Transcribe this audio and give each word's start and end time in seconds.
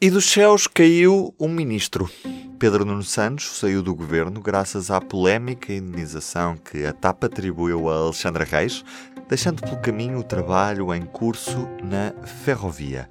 E 0.00 0.10
dos 0.10 0.30
céus 0.30 0.68
caiu 0.68 1.34
um 1.40 1.48
ministro. 1.48 2.08
Pedro 2.56 2.84
Nuno 2.84 3.02
Santos 3.02 3.58
saiu 3.58 3.82
do 3.82 3.92
governo 3.96 4.40
graças 4.40 4.92
à 4.92 5.00
polémica 5.00 5.72
indenização 5.72 6.56
que 6.56 6.86
a 6.86 6.92
TAP 6.92 7.24
atribuiu 7.24 7.90
a 7.90 7.96
Alexandra 7.96 8.44
Reis, 8.44 8.84
deixando 9.28 9.60
pelo 9.60 9.80
caminho 9.80 10.20
o 10.20 10.22
trabalho 10.22 10.94
em 10.94 11.04
curso 11.04 11.68
na 11.82 12.14
ferrovia. 12.24 13.10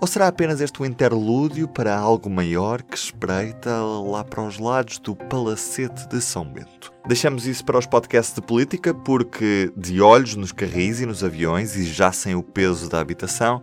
Ou 0.00 0.08
será 0.08 0.26
apenas 0.26 0.62
este 0.62 0.80
um 0.80 0.86
interlúdio 0.86 1.68
para 1.68 1.94
algo 1.94 2.30
maior 2.30 2.82
que 2.82 2.96
espreita 2.96 3.70
lá 3.82 4.24
para 4.24 4.42
os 4.42 4.58
lados 4.58 4.98
do 4.98 5.14
Palacete 5.14 6.08
de 6.08 6.20
São 6.22 6.46
Bento? 6.46 6.92
Deixamos 7.06 7.46
isso 7.46 7.64
para 7.64 7.78
os 7.78 7.86
podcasts 7.86 8.34
de 8.34 8.40
política, 8.40 8.94
porque 8.94 9.70
de 9.76 10.00
olhos 10.00 10.34
nos 10.34 10.50
carris 10.50 11.00
e 11.00 11.06
nos 11.06 11.22
aviões 11.22 11.76
e 11.76 11.84
já 11.84 12.10
sem 12.10 12.34
o 12.34 12.42
peso 12.42 12.88
da 12.88 13.00
habitação, 13.00 13.62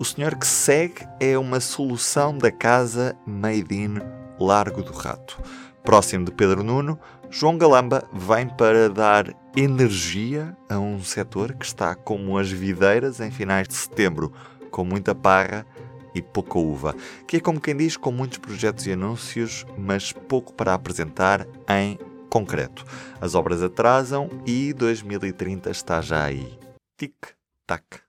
o 0.00 0.04
senhor 0.04 0.34
que 0.34 0.46
segue 0.46 1.06
é 1.20 1.36
uma 1.36 1.60
solução 1.60 2.36
da 2.38 2.50
casa 2.50 3.14
Made 3.26 3.74
in 3.74 3.98
Largo 4.40 4.82
do 4.82 4.94
Rato. 4.94 5.38
Próximo 5.84 6.24
de 6.24 6.32
Pedro 6.32 6.64
Nuno, 6.64 6.98
João 7.28 7.58
Galamba 7.58 8.08
vem 8.10 8.48
para 8.48 8.88
dar 8.88 9.26
energia 9.54 10.56
a 10.70 10.78
um 10.78 11.04
setor 11.04 11.52
que 11.52 11.66
está 11.66 11.94
como 11.94 12.38
as 12.38 12.50
videiras 12.50 13.20
em 13.20 13.30
finais 13.30 13.68
de 13.68 13.74
setembro, 13.74 14.32
com 14.70 14.86
muita 14.86 15.14
parra 15.14 15.66
e 16.14 16.22
pouca 16.22 16.58
uva, 16.58 16.96
que 17.28 17.36
é 17.36 17.40
como 17.40 17.60
quem 17.60 17.76
diz, 17.76 17.94
com 17.94 18.10
muitos 18.10 18.38
projetos 18.38 18.86
e 18.86 18.92
anúncios, 18.92 19.66
mas 19.76 20.12
pouco 20.12 20.54
para 20.54 20.72
apresentar 20.72 21.46
em 21.68 21.98
concreto. 22.30 22.86
As 23.20 23.34
obras 23.34 23.62
atrasam 23.62 24.30
e 24.46 24.72
2030 24.72 25.68
está 25.70 26.00
já 26.00 26.24
aí. 26.24 26.58
Tic-tac, 26.96 28.00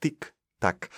tic-tac. 0.00 0.88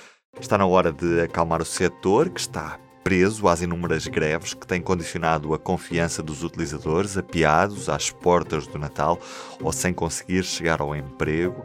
Está 0.40 0.56
na 0.56 0.66
hora 0.66 0.90
de 0.90 1.20
acalmar 1.20 1.60
o 1.60 1.64
setor 1.64 2.30
que 2.30 2.40
está 2.40 2.78
preso 3.04 3.48
às 3.48 3.60
inúmeras 3.60 4.06
greves 4.06 4.54
que 4.54 4.66
têm 4.66 4.80
condicionado 4.80 5.52
a 5.52 5.58
confiança 5.58 6.22
dos 6.22 6.42
utilizadores, 6.42 7.18
apiados 7.18 7.88
às 7.88 8.10
portas 8.10 8.66
do 8.66 8.78
Natal 8.78 9.18
ou 9.60 9.72
sem 9.72 9.92
conseguir 9.92 10.42
chegar 10.44 10.80
ao 10.80 10.96
emprego 10.96 11.64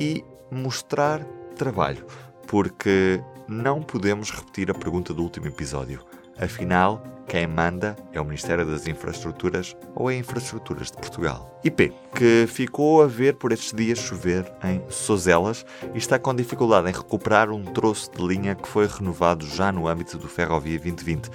e 0.00 0.24
mostrar 0.50 1.22
trabalho, 1.56 2.06
porque 2.46 3.22
não 3.46 3.82
podemos 3.82 4.30
repetir 4.30 4.70
a 4.70 4.74
pergunta 4.74 5.12
do 5.12 5.22
último 5.22 5.46
episódio. 5.46 6.00
Afinal, 6.40 7.02
quem 7.26 7.46
manda 7.46 7.94
é 8.12 8.20
o 8.20 8.24
Ministério 8.24 8.64
das 8.64 8.86
Infraestruturas 8.86 9.76
ou 9.94 10.10
é 10.10 10.16
Infraestruturas 10.16 10.90
de 10.90 10.96
Portugal. 10.96 11.60
IP, 11.62 11.92
que 12.14 12.46
ficou 12.48 13.02
a 13.02 13.06
ver 13.06 13.34
por 13.34 13.52
estes 13.52 13.72
dias 13.72 13.98
chover 13.98 14.50
em 14.64 14.82
Sozelas 14.88 15.66
e 15.94 15.98
está 15.98 16.18
com 16.18 16.34
dificuldade 16.34 16.88
em 16.88 16.92
recuperar 16.92 17.50
um 17.50 17.62
troço 17.64 18.10
de 18.10 18.26
linha 18.26 18.54
que 18.54 18.66
foi 18.66 18.86
renovado 18.86 19.46
já 19.46 19.70
no 19.70 19.86
âmbito 19.86 20.16
do 20.16 20.26
Ferrovia 20.26 20.78
2020 20.78 21.30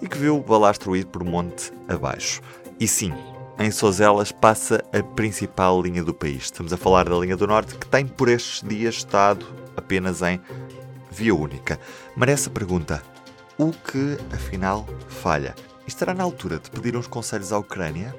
e 0.00 0.08
que 0.08 0.18
viu 0.18 0.36
o 0.36 0.42
balastro 0.42 0.94
ir 0.94 1.06
por 1.06 1.24
monte 1.24 1.72
abaixo. 1.88 2.40
E 2.78 2.86
sim, 2.86 3.12
em 3.58 3.70
Sozelas 3.70 4.30
passa 4.30 4.84
a 4.92 5.02
principal 5.02 5.82
linha 5.82 6.04
do 6.04 6.14
país. 6.14 6.44
Estamos 6.44 6.72
a 6.72 6.76
falar 6.76 7.08
da 7.08 7.16
linha 7.16 7.36
do 7.36 7.46
Norte 7.46 7.76
que 7.76 7.86
tem 7.86 8.06
por 8.06 8.28
estes 8.28 8.66
dias 8.68 8.96
estado 8.96 9.46
apenas 9.76 10.22
em 10.22 10.40
via 11.10 11.34
única. 11.34 11.80
Merece 12.16 12.48
a 12.48 12.52
pergunta: 12.52 13.02
o 13.58 13.70
que, 13.70 14.18
afinal, 14.32 14.86
falha? 15.08 15.54
Estará 15.86 16.12
na 16.12 16.24
altura 16.24 16.58
de 16.58 16.70
pedir 16.70 16.96
uns 16.96 17.06
conselhos 17.06 17.52
à 17.52 17.58
Ucrânia? 17.58 18.14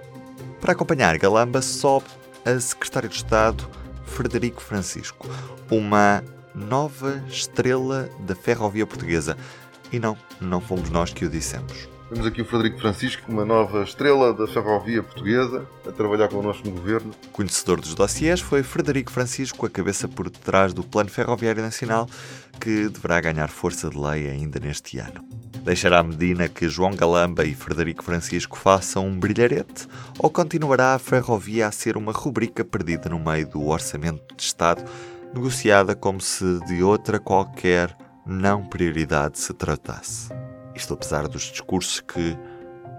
Para 0.61 0.73
acompanhar 0.73 1.17
Galamba, 1.17 1.61
sobe 1.61 2.05
a 2.45 2.59
Secretário 2.59 3.09
de 3.09 3.15
Estado 3.15 3.69
Frederico 4.05 4.61
Francisco, 4.61 5.27
uma 5.69 6.23
nova 6.53 7.21
estrela 7.27 8.09
da 8.19 8.35
ferrovia 8.35 8.85
portuguesa. 8.87 9.37
E 9.91 9.99
não, 9.99 10.17
não 10.39 10.61
fomos 10.61 10.89
nós 10.89 11.13
que 11.13 11.25
o 11.25 11.29
dissemos. 11.29 11.87
Temos 12.09 12.27
aqui 12.27 12.39
o 12.39 12.45
Frederico 12.45 12.79
Francisco, 12.79 13.31
uma 13.31 13.43
nova 13.43 13.81
estrela 13.81 14.31
da 14.31 14.47
ferrovia 14.47 15.01
portuguesa, 15.01 15.67
a 15.87 15.91
trabalhar 15.91 16.27
connosco 16.27 16.67
no 16.67 16.75
governo. 16.75 17.11
Conhecedor 17.31 17.81
dos 17.81 17.95
dossiers 17.95 18.39
foi 18.39 18.61
Frederico 18.61 19.11
Francisco, 19.11 19.65
a 19.65 19.69
cabeça 19.69 20.07
por 20.07 20.29
detrás 20.29 20.71
do 20.71 20.83
Plano 20.83 21.09
Ferroviário 21.09 21.63
Nacional, 21.63 22.07
que 22.59 22.89
deverá 22.89 23.19
ganhar 23.19 23.49
força 23.49 23.89
de 23.89 23.97
lei 23.97 24.29
ainda 24.29 24.59
neste 24.59 24.99
ano. 24.99 25.27
Deixará 25.63 26.03
Medina 26.03 26.47
que 26.47 26.69
João 26.69 26.95
Galamba 26.95 27.43
e 27.43 27.55
Frederico 27.55 28.03
Francisco 28.03 28.55
façam 28.55 29.07
um 29.07 29.19
brilharete 29.19 29.87
ou 30.19 30.29
continuará 30.29 30.93
a 30.93 30.99
ferrovia 30.99 31.67
a 31.67 31.71
ser 31.71 31.97
uma 31.97 32.11
rubrica 32.11 32.63
perdida 32.63 33.09
no 33.09 33.17
meio 33.17 33.47
do 33.49 33.65
orçamento 33.65 34.35
de 34.35 34.43
Estado, 34.43 34.85
negociada 35.33 35.95
como 35.95 36.21
se 36.21 36.59
de 36.67 36.83
outra 36.83 37.19
qualquer 37.19 37.97
não 38.27 38.63
prioridade 38.63 39.39
se 39.39 39.51
tratasse? 39.55 40.29
Isto 40.75 40.93
apesar 40.93 41.27
dos 41.27 41.43
discursos 41.43 42.01
que 42.01 42.37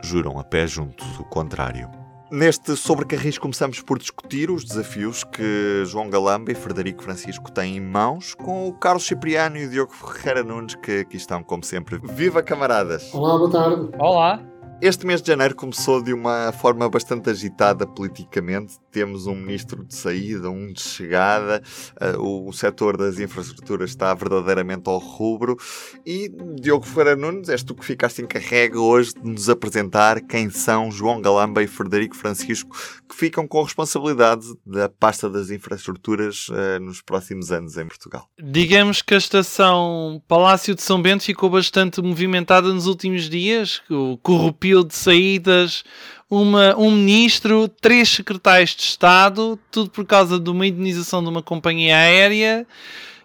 juram 0.02 0.38
a 0.38 0.44
pé 0.44 0.66
juntos 0.66 1.18
o 1.18 1.24
contrário. 1.24 1.90
Neste 2.30 2.74
Sobrecarris 2.74 3.38
começamos 3.38 3.80
por 3.80 4.00
discutir 4.00 4.50
os 4.50 4.64
desafios 4.64 5.22
que 5.22 5.84
João 5.86 6.10
Galamba 6.10 6.50
e 6.50 6.56
Frederico 6.56 7.04
Francisco 7.04 7.52
têm 7.52 7.76
em 7.76 7.80
mãos 7.80 8.34
com 8.34 8.66
o 8.68 8.72
Carlos 8.72 9.06
Cipriano 9.06 9.56
e 9.56 9.66
o 9.66 9.70
Diogo 9.70 9.92
Ferreira 9.92 10.42
Nunes, 10.42 10.74
que 10.74 11.00
aqui 11.00 11.16
estão 11.16 11.42
como 11.44 11.62
sempre. 11.62 12.00
Viva 12.02 12.42
camaradas! 12.42 13.14
Olá, 13.14 13.38
boa 13.38 13.50
tarde! 13.50 13.90
Olá! 13.98 14.42
Este 14.82 15.06
mês 15.06 15.22
de 15.22 15.28
janeiro 15.28 15.54
começou 15.54 16.02
de 16.02 16.12
uma 16.12 16.52
forma 16.52 16.88
bastante 16.88 17.30
agitada 17.30 17.86
politicamente. 17.86 18.74
Temos 18.96 19.26
um 19.26 19.34
ministro 19.34 19.84
de 19.84 19.94
saída, 19.94 20.48
um 20.48 20.72
de 20.72 20.80
chegada, 20.80 21.62
uh, 22.00 22.18
o, 22.18 22.48
o 22.48 22.52
setor 22.54 22.96
das 22.96 23.18
infraestruturas 23.18 23.90
está 23.90 24.14
verdadeiramente 24.14 24.88
ao 24.88 24.96
rubro. 24.96 25.58
E 26.06 26.30
Diogo 26.58 26.86
Ferreira 26.86 27.14
Nunes, 27.14 27.50
és 27.50 27.62
tu 27.62 27.74
que 27.74 27.84
ficaste 27.84 28.22
encarregue 28.22 28.78
hoje 28.78 29.12
de 29.12 29.28
nos 29.28 29.50
apresentar 29.50 30.22
quem 30.22 30.48
são 30.48 30.90
João 30.90 31.20
Galamba 31.20 31.62
e 31.62 31.66
Frederico 31.66 32.16
Francisco, 32.16 32.74
que 33.06 33.14
ficam 33.14 33.46
com 33.46 33.60
a 33.60 33.64
responsabilidade 33.64 34.46
da 34.64 34.88
pasta 34.88 35.28
das 35.28 35.50
infraestruturas 35.50 36.48
uh, 36.48 36.80
nos 36.80 37.02
próximos 37.02 37.52
anos 37.52 37.76
em 37.76 37.86
Portugal. 37.86 38.26
Digamos 38.42 39.02
que 39.02 39.12
a 39.12 39.18
estação 39.18 40.22
Palácio 40.26 40.74
de 40.74 40.80
São 40.80 41.02
Bento 41.02 41.24
ficou 41.24 41.50
bastante 41.50 42.00
movimentada 42.00 42.72
nos 42.72 42.86
últimos 42.86 43.28
dias, 43.28 43.82
o 43.90 44.16
corrupio 44.16 44.82
de 44.82 44.94
saídas, 44.94 45.84
uma, 46.30 46.76
um 46.76 46.90
ministro, 46.90 47.68
três 47.68 48.08
secretários 48.08 48.74
de 48.74 48.82
Estado, 48.82 49.58
tudo 49.70 49.90
por 49.90 50.04
causa 50.04 50.38
de 50.38 50.50
uma 50.50 50.66
indenização 50.66 51.22
de 51.22 51.28
uma 51.28 51.42
companhia 51.42 51.96
aérea. 51.96 52.66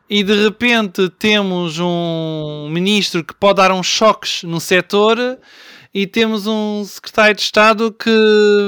E 0.09 0.23
de 0.23 0.43
repente 0.43 1.09
temos 1.09 1.79
um 1.79 2.69
ministro 2.69 3.23
que 3.23 3.33
pode 3.33 3.57
dar 3.57 3.71
uns 3.71 3.87
choques 3.87 4.43
no 4.43 4.59
setor 4.59 5.39
e 5.93 6.05
temos 6.05 6.47
um 6.47 6.83
secretário 6.83 7.35
de 7.35 7.41
Estado 7.41 7.91
que 7.91 8.11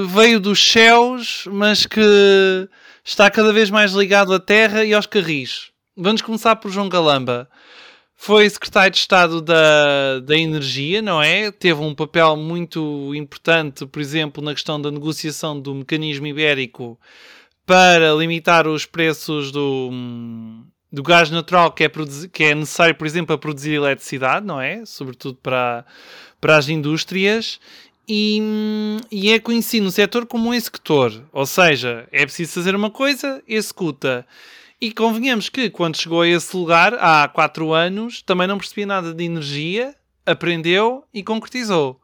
veio 0.08 0.40
dos 0.40 0.64
céus, 0.64 1.46
mas 1.52 1.86
que 1.86 2.02
está 3.04 3.30
cada 3.30 3.52
vez 3.52 3.70
mais 3.70 3.92
ligado 3.92 4.34
à 4.34 4.40
terra 4.40 4.86
e 4.86 4.94
aos 4.94 5.06
carris. 5.06 5.72
Vamos 5.96 6.22
começar 6.22 6.56
por 6.56 6.72
João 6.72 6.90
Galamba 6.90 7.48
foi 8.24 8.50
secretário 8.50 8.90
de 8.90 9.00
Estado 9.00 9.42
da, 9.42 10.22
da 10.22 10.38
Energia, 10.38 11.02
não 11.02 11.22
é? 11.22 11.52
Teve 11.52 11.82
um 11.82 11.94
papel 11.94 12.38
muito 12.38 13.14
importante, 13.14 13.86
por 13.86 14.02
exemplo, 14.02 14.42
na 14.42 14.54
questão 14.54 14.82
da 14.82 14.90
negociação 14.90 15.60
do 15.60 15.76
mecanismo 15.76 16.26
ibérico 16.26 16.98
para 17.66 18.14
limitar 18.14 18.66
os 18.66 18.86
preços 18.86 19.52
do, 19.52 19.92
do 20.90 21.04
gás 21.04 21.30
natural 21.30 21.74
que 21.74 21.84
é, 21.84 21.92
que 22.32 22.46
é 22.46 22.56
necessário, 22.56 22.96
por 22.96 23.06
exemplo, 23.06 23.36
a 23.36 23.38
produzir 23.38 23.74
eletricidade, 23.74 24.46
não 24.46 24.62
é? 24.62 24.86
Sobretudo 24.86 25.38
para, 25.44 25.84
para 26.40 26.56
as 26.56 26.70
indústrias. 26.70 27.60
E, 28.08 28.42
e 29.12 29.34
é 29.34 29.40
conhecido 29.40 29.84
no 29.84 29.92
setor 29.92 30.26
como 30.26 30.50
um 30.50 30.54
executor, 30.54 31.24
ou 31.34 31.46
seja, 31.46 32.08
é 32.10 32.26
preciso 32.26 32.54
fazer 32.54 32.74
uma 32.74 32.90
coisa, 32.90 33.44
executa. 33.46 34.26
E 34.84 34.92
convenhamos 34.92 35.48
que 35.48 35.70
quando 35.70 35.96
chegou 35.96 36.24
a 36.24 36.28
esse 36.28 36.54
lugar, 36.58 36.94
há 36.96 37.26
quatro 37.30 37.72
anos, 37.72 38.22
também 38.22 38.48
não 38.48 38.58
percebia 38.58 38.86
nada 38.86 39.14
de 39.14 39.24
energia, 39.24 39.96
aprendeu 40.26 41.06
e 41.14 41.24
concretizou. 41.24 42.02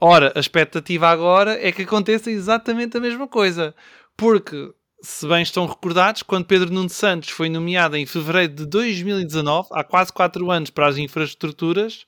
Ora, 0.00 0.32
a 0.34 0.40
expectativa 0.40 1.06
agora 1.06 1.58
é 1.60 1.70
que 1.70 1.82
aconteça 1.82 2.30
exatamente 2.30 2.96
a 2.96 3.00
mesma 3.00 3.28
coisa. 3.28 3.74
Porque, 4.16 4.72
se 5.02 5.28
bem 5.28 5.42
estão 5.42 5.66
recordados, 5.66 6.22
quando 6.22 6.46
Pedro 6.46 6.72
Nuno 6.72 6.88
Santos 6.88 7.28
foi 7.28 7.50
nomeado 7.50 7.94
em 7.94 8.06
fevereiro 8.06 8.54
de 8.54 8.64
2019, 8.64 9.68
há 9.72 9.84
quase 9.84 10.10
quatro 10.10 10.50
anos 10.50 10.70
para 10.70 10.88
as 10.88 10.96
infraestruturas, 10.96 12.06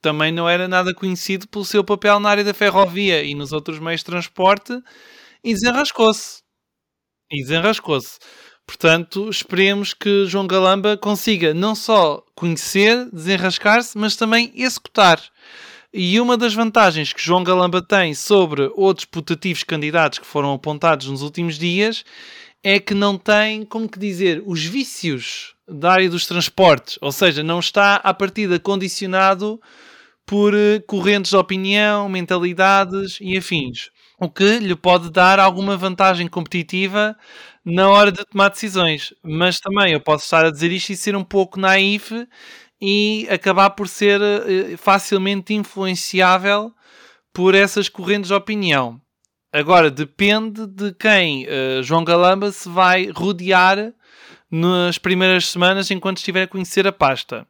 também 0.00 0.30
não 0.30 0.48
era 0.48 0.68
nada 0.68 0.94
conhecido 0.94 1.48
pelo 1.48 1.64
seu 1.64 1.82
papel 1.82 2.20
na 2.20 2.30
área 2.30 2.44
da 2.44 2.54
ferrovia 2.54 3.24
e 3.24 3.34
nos 3.34 3.50
outros 3.50 3.80
meios 3.80 4.02
de 4.02 4.06
transporte 4.06 4.80
e 5.42 5.52
desenrascou-se. 5.52 6.40
E 7.28 7.42
desenrascou-se. 7.42 8.20
Portanto, 8.66 9.28
esperemos 9.28 9.92
que 9.92 10.26
João 10.26 10.46
Galamba 10.46 10.96
consiga 10.96 11.52
não 11.52 11.74
só 11.74 12.24
conhecer, 12.34 13.08
desenrascar-se, 13.12 13.96
mas 13.96 14.16
também 14.16 14.52
executar. 14.54 15.20
E 15.92 16.18
uma 16.20 16.36
das 16.36 16.54
vantagens 16.54 17.12
que 17.12 17.22
João 17.22 17.44
Galamba 17.44 17.80
tem 17.80 18.14
sobre 18.14 18.70
outros 18.74 19.04
putativos 19.04 19.62
candidatos 19.62 20.18
que 20.18 20.26
foram 20.26 20.52
apontados 20.52 21.06
nos 21.06 21.22
últimos 21.22 21.56
dias 21.56 22.04
é 22.64 22.80
que 22.80 22.94
não 22.94 23.18
tem, 23.18 23.64
como 23.64 23.88
que 23.88 23.98
dizer, 23.98 24.42
os 24.46 24.64
vícios 24.64 25.54
da 25.68 25.92
área 25.92 26.10
dos 26.10 26.26
transportes, 26.26 26.98
ou 27.00 27.12
seja, 27.12 27.42
não 27.42 27.60
está 27.60 27.96
à 27.96 28.12
partida 28.12 28.58
condicionado 28.58 29.60
por 30.26 30.54
eh, 30.54 30.80
correntes 30.86 31.30
de 31.30 31.36
opinião, 31.36 32.08
mentalidades 32.08 33.18
e 33.20 33.36
afins, 33.36 33.90
o 34.18 34.28
que 34.28 34.58
lhe 34.58 34.76
pode 34.76 35.10
dar 35.10 35.38
alguma 35.38 35.76
vantagem 35.76 36.28
competitiva 36.28 37.16
na 37.64 37.88
hora 37.88 38.12
de 38.12 38.24
tomar 38.24 38.50
decisões. 38.50 39.12
Mas 39.22 39.60
também 39.60 39.92
eu 39.92 40.00
posso 40.00 40.24
estar 40.24 40.44
a 40.44 40.50
dizer 40.50 40.70
isto 40.70 40.90
e 40.90 40.96
ser 40.96 41.16
um 41.16 41.24
pouco 41.24 41.58
naif 41.58 42.26
e 42.80 43.26
acabar 43.30 43.70
por 43.70 43.88
ser 43.88 44.20
eh, 44.20 44.76
facilmente 44.76 45.54
influenciável 45.54 46.72
por 47.32 47.54
essas 47.54 47.88
correntes 47.88 48.28
de 48.28 48.34
opinião. 48.34 49.00
Agora, 49.52 49.90
depende 49.90 50.66
de 50.66 50.92
quem 50.92 51.46
uh, 51.46 51.80
João 51.82 52.02
Galamba 52.04 52.50
se 52.50 52.68
vai 52.68 53.10
rodear 53.14 53.92
nas 54.50 54.98
primeiras 54.98 55.46
semanas 55.46 55.90
enquanto 55.92 56.18
estiver 56.18 56.42
a 56.42 56.48
conhecer 56.48 56.86
a 56.88 56.92
pasta. 56.92 57.46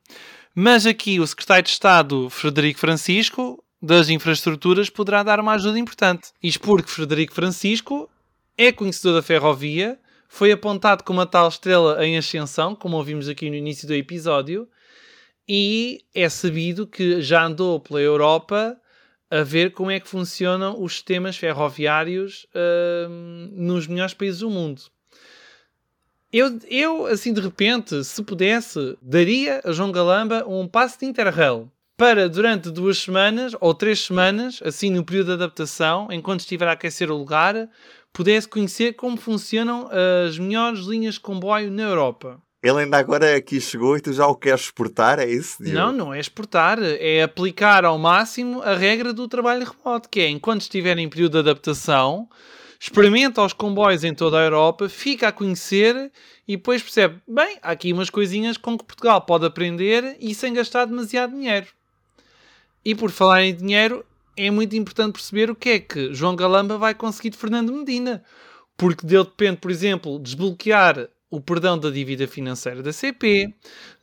Mas 0.55 0.85
aqui 0.85 1.19
o 1.19 1.27
secretário 1.27 1.65
de 1.65 1.71
Estado 1.71 2.29
Frederico 2.29 2.79
Francisco 2.79 3.64
das 3.85 4.09
infraestruturas 4.09 4.89
poderá 4.89 5.23
dar 5.23 5.39
uma 5.39 5.53
ajuda 5.53 5.79
importante. 5.79 6.31
Isto 6.43 6.61
porque 6.61 6.91
Frederico 6.91 7.35
Francisco 7.35 8.09
é 8.57 8.73
conhecedor 8.73 9.15
da 9.15 9.23
ferrovia, 9.23 9.99
foi 10.27 10.51
apontado 10.51 11.05
como 11.05 11.21
a 11.21 11.27
tal 11.27 11.49
estrela 11.49 12.05
em 12.05 12.17
ascensão, 12.17 12.75
como 12.75 12.97
ouvimos 12.97 13.29
aqui 13.29 13.51
no 13.51 13.57
início 13.57 13.87
do 13.87 13.95
episódio, 13.95 14.67
e 15.47 16.03
é 16.15 16.29
sabido 16.31 16.87
que 16.87 17.21
já 17.21 17.45
andou 17.45 17.79
pela 17.79 18.01
Europa 18.01 18.75
a 19.31 19.43
ver 19.43 19.73
como 19.73 19.91
é 19.91 20.01
que 20.01 20.09
funcionam 20.09 20.83
os 20.83 20.95
sistemas 20.95 21.37
ferroviários 21.37 22.47
uh, 22.55 23.09
nos 23.53 23.87
melhores 23.87 24.15
países 24.15 24.41
do 24.41 24.49
mundo. 24.49 24.81
Eu, 26.33 26.59
eu, 26.71 27.07
assim 27.07 27.35
de 27.35 27.41
repente, 27.41 28.03
se 28.03 28.23
pudesse, 28.23 28.97
daria 29.03 29.61
a 29.63 29.73
João 29.73 29.93
Galamba 29.93 30.43
um 30.49 30.67
passo 30.67 30.99
de 30.99 31.07
Interrail 31.07 31.71
para 31.97 32.29
durante 32.29 32.71
duas 32.71 32.99
semanas 32.99 33.55
ou 33.61 33.73
três 33.73 34.01
semanas, 34.01 34.61
assim 34.65 34.91
no 34.91 35.05
período 35.05 35.29
de 35.29 35.33
adaptação, 35.35 36.09
enquanto 36.11 36.41
estiver 36.41 36.67
a 36.69 36.73
aquecer 36.73 37.11
o 37.11 37.17
lugar, 37.17 37.69
pudesse 38.13 38.49
conhecer 38.49 38.95
como 38.95 39.17
funcionam 39.17 39.89
as 40.27 40.39
melhores 40.39 40.81
linhas 40.81 41.15
de 41.15 41.21
comboio 41.21 41.71
na 41.71 41.83
Europa. 41.83 42.41
Ele 42.63 42.81
ainda 42.81 42.97
agora 42.97 43.37
aqui 43.37 43.61
chegou 43.61 43.95
e 43.95 44.01
tu 44.01 44.11
já 44.13 44.27
o 44.27 44.35
queres 44.35 44.63
exportar, 44.63 45.19
é 45.19 45.29
isso? 45.29 45.63
Diogo? 45.63 45.79
Não, 45.79 45.93
não 45.93 46.15
é 46.15 46.19
exportar, 46.19 46.79
é 46.83 47.23
aplicar 47.23 47.85
ao 47.85 47.99
máximo 47.99 48.63
a 48.63 48.75
regra 48.75 49.13
do 49.13 49.29
trabalho 49.29 49.71
remoto, 49.71 50.09
que 50.09 50.21
é 50.21 50.31
enquanto 50.31 50.63
estiver 50.63 50.97
em 50.97 51.09
período 51.09 51.33
de 51.33 51.39
adaptação, 51.51 52.27
experimenta 52.81 53.43
os 53.43 53.53
comboios 53.53 54.03
em 54.03 54.15
toda 54.15 54.39
a 54.39 54.43
Europa, 54.43 54.89
fica 54.89 55.29
a 55.29 55.33
conhecer 55.33 56.11
e 56.49 56.57
depois 56.57 56.83
percebe, 56.83 57.21
bem, 57.29 57.59
há 57.63 57.73
aqui 57.73 57.93
umas 57.93 58.09
coisinhas 58.09 58.57
com 58.57 58.79
que 58.79 58.85
Portugal 58.85 59.21
pode 59.21 59.45
aprender 59.45 60.17
e 60.19 60.35
sem 60.35 60.55
gastar 60.55 60.87
demasiado 60.87 61.35
dinheiro. 61.35 61.67
E 62.85 62.95
por 62.95 63.11
falar 63.11 63.43
em 63.45 63.55
dinheiro, 63.55 64.05
é 64.37 64.51
muito 64.51 64.77
importante 64.77 65.15
perceber 65.15 65.51
o 65.51 65.55
que 65.55 65.69
é 65.71 65.79
que 65.79 66.13
João 66.13 66.37
Galamba 66.37 66.77
vai 66.77 66.95
conseguir 66.95 67.31
de 67.31 67.39
Fernando 67.39 67.73
Medina. 67.73 68.23
Porque 68.77 69.07
dele 69.07 69.25
depende, 69.25 69.59
por 69.59 69.71
exemplo, 69.71 70.19
desbloquear 70.19 71.09
o 71.31 71.41
perdão 71.41 71.79
da 71.79 71.91
dívida 71.91 72.29
financeira 72.29 72.83
da 72.83 72.93
CP, 72.93 73.53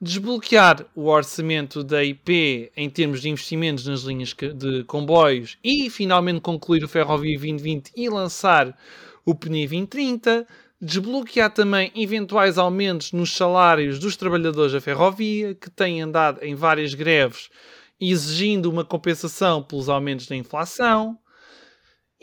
desbloquear 0.01 0.85
o 0.95 1.07
orçamento 1.07 1.83
da 1.83 2.03
IP 2.03 2.71
em 2.75 2.89
termos 2.89 3.21
de 3.21 3.29
investimentos 3.29 3.85
nas 3.85 4.01
linhas 4.01 4.33
de 4.33 4.83
comboios 4.85 5.57
e 5.63 5.89
finalmente 5.89 6.41
concluir 6.41 6.83
o 6.83 6.89
Ferrovia 6.89 7.37
2020 7.37 7.91
e 7.95 8.09
lançar 8.09 8.77
o 9.25 9.35
PNI 9.35 9.67
2030, 9.67 10.47
desbloquear 10.81 11.53
também 11.53 11.91
eventuais 11.95 12.57
aumentos 12.57 13.11
nos 13.11 13.35
salários 13.35 13.99
dos 13.99 14.17
trabalhadores 14.17 14.73
da 14.73 14.81
ferrovia 14.81 15.53
que 15.53 15.69
têm 15.69 16.01
andado 16.01 16.43
em 16.43 16.55
várias 16.55 16.93
greves 16.93 17.49
exigindo 18.09 18.69
uma 18.69 18.83
compensação 18.83 19.61
pelos 19.61 19.87
aumentos 19.87 20.27
da 20.27 20.35
inflação 20.35 21.17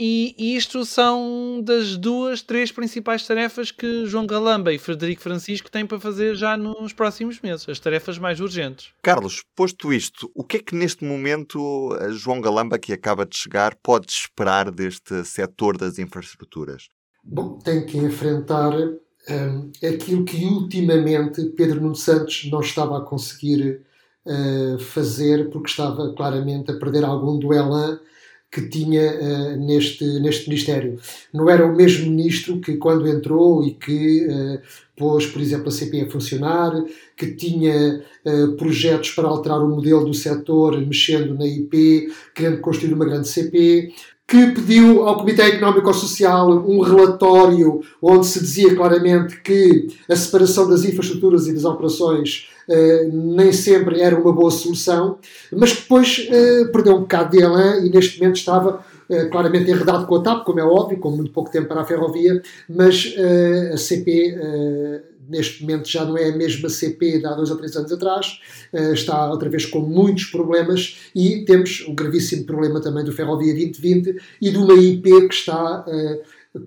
e 0.00 0.56
isto 0.56 0.84
são 0.84 1.60
das 1.60 1.96
duas, 1.96 2.40
três 2.40 2.70
principais 2.70 3.26
tarefas 3.26 3.72
que 3.72 4.06
João 4.06 4.28
Galamba 4.28 4.72
e 4.72 4.78
Frederico 4.78 5.22
Francisco 5.22 5.68
têm 5.68 5.84
para 5.84 5.98
fazer 5.98 6.36
já 6.36 6.56
nos 6.56 6.92
próximos 6.92 7.40
meses, 7.40 7.68
as 7.68 7.80
tarefas 7.80 8.16
mais 8.16 8.38
urgentes. 8.38 8.90
Carlos, 9.02 9.42
posto 9.56 9.92
isto, 9.92 10.30
o 10.36 10.44
que 10.44 10.58
é 10.58 10.60
que 10.60 10.76
neste 10.76 11.04
momento 11.04 11.92
a 12.00 12.10
João 12.10 12.40
Galamba, 12.40 12.78
que 12.78 12.92
acaba 12.92 13.26
de 13.26 13.36
chegar, 13.36 13.74
pode 13.82 14.12
esperar 14.12 14.70
deste 14.70 15.24
setor 15.24 15.76
das 15.76 15.98
infraestruturas? 15.98 16.88
Bom, 17.24 17.58
tem 17.58 17.84
que 17.84 17.98
enfrentar 17.98 18.72
um, 18.76 19.72
aquilo 19.84 20.24
que 20.24 20.44
ultimamente 20.44 21.44
Pedro 21.56 21.80
Nuno 21.80 21.96
Santos 21.96 22.48
não 22.52 22.60
estava 22.60 22.98
a 22.98 23.04
conseguir 23.04 23.82
uh, 24.28 24.78
fazer 24.78 25.50
porque 25.50 25.70
estava 25.70 26.12
claramente 26.12 26.70
a 26.70 26.78
perder 26.78 27.04
algum 27.04 27.38
do 27.38 27.52
elan 27.52 27.98
que 28.50 28.68
tinha 28.68 29.12
uh, 29.12 29.56
neste, 29.56 30.04
neste 30.20 30.48
Ministério. 30.48 30.98
Não 31.32 31.50
era 31.50 31.66
o 31.66 31.76
mesmo 31.76 32.10
ministro 32.10 32.60
que, 32.60 32.76
quando 32.76 33.06
entrou 33.06 33.62
e 33.62 33.74
que 33.74 34.26
uh, 34.26 34.60
pôs, 34.96 35.26
por 35.26 35.42
exemplo, 35.42 35.68
a 35.68 35.70
CP 35.70 36.02
a 36.02 36.10
funcionar, 36.10 36.72
que 37.16 37.34
tinha 37.34 38.02
uh, 38.24 38.52
projetos 38.56 39.10
para 39.10 39.28
alterar 39.28 39.62
o 39.62 39.68
modelo 39.68 40.06
do 40.06 40.14
setor, 40.14 40.80
mexendo 40.80 41.34
na 41.34 41.46
IP, 41.46 42.10
querendo 42.34 42.60
construir 42.60 42.94
uma 42.94 43.04
grande 43.04 43.28
CP, 43.28 43.92
que 44.26 44.46
pediu 44.48 45.06
ao 45.06 45.16
Comitê 45.16 45.42
Económico 45.42 45.92
Social 45.92 46.50
um 46.50 46.80
relatório 46.80 47.80
onde 48.00 48.26
se 48.26 48.40
dizia 48.40 48.74
claramente 48.74 49.40
que 49.40 49.88
a 50.08 50.14
separação 50.14 50.68
das 50.68 50.84
infraestruturas 50.84 51.46
e 51.46 51.54
das 51.54 51.64
operações 51.64 52.48
nem 53.10 53.52
sempre 53.52 54.00
era 54.00 54.18
uma 54.18 54.32
boa 54.32 54.50
solução, 54.50 55.18
mas 55.50 55.72
depois 55.72 56.28
uh, 56.28 56.70
perdeu 56.70 56.96
um 56.96 57.00
bocado 57.00 57.30
de 57.30 57.42
elan 57.42 57.78
e 57.78 57.88
neste 57.88 58.20
momento 58.20 58.36
estava 58.36 58.84
uh, 59.08 59.30
claramente 59.30 59.70
enredado 59.70 60.06
com 60.06 60.16
a 60.16 60.22
TAP, 60.22 60.44
como 60.44 60.60
é 60.60 60.64
óbvio, 60.64 60.98
com 60.98 61.10
muito 61.10 61.32
pouco 61.32 61.50
tempo 61.50 61.68
para 61.68 61.80
a 61.80 61.84
ferrovia, 61.84 62.42
mas 62.68 63.14
a 63.72 63.76
CP 63.76 64.36
neste 65.28 65.60
momento 65.60 65.86
já 65.86 66.06
não 66.06 66.16
é 66.16 66.30
a 66.30 66.36
mesma 66.36 66.70
CP 66.70 67.18
de 67.18 67.26
há 67.26 67.34
dois 67.34 67.50
ou 67.50 67.56
três 67.58 67.76
anos 67.76 67.92
atrás, 67.92 68.40
está 68.94 69.30
outra 69.30 69.50
vez 69.50 69.66
com 69.66 69.80
muitos 69.80 70.24
problemas 70.24 70.98
e 71.14 71.44
temos 71.44 71.84
o 71.86 71.92
gravíssimo 71.92 72.44
problema 72.44 72.80
também 72.80 73.04
do 73.04 73.12
Ferrovia 73.12 73.52
2020 73.52 74.16
e 74.40 74.50
de 74.50 74.56
uma 74.56 74.72
IP 74.72 75.28
que 75.28 75.34
está 75.34 75.84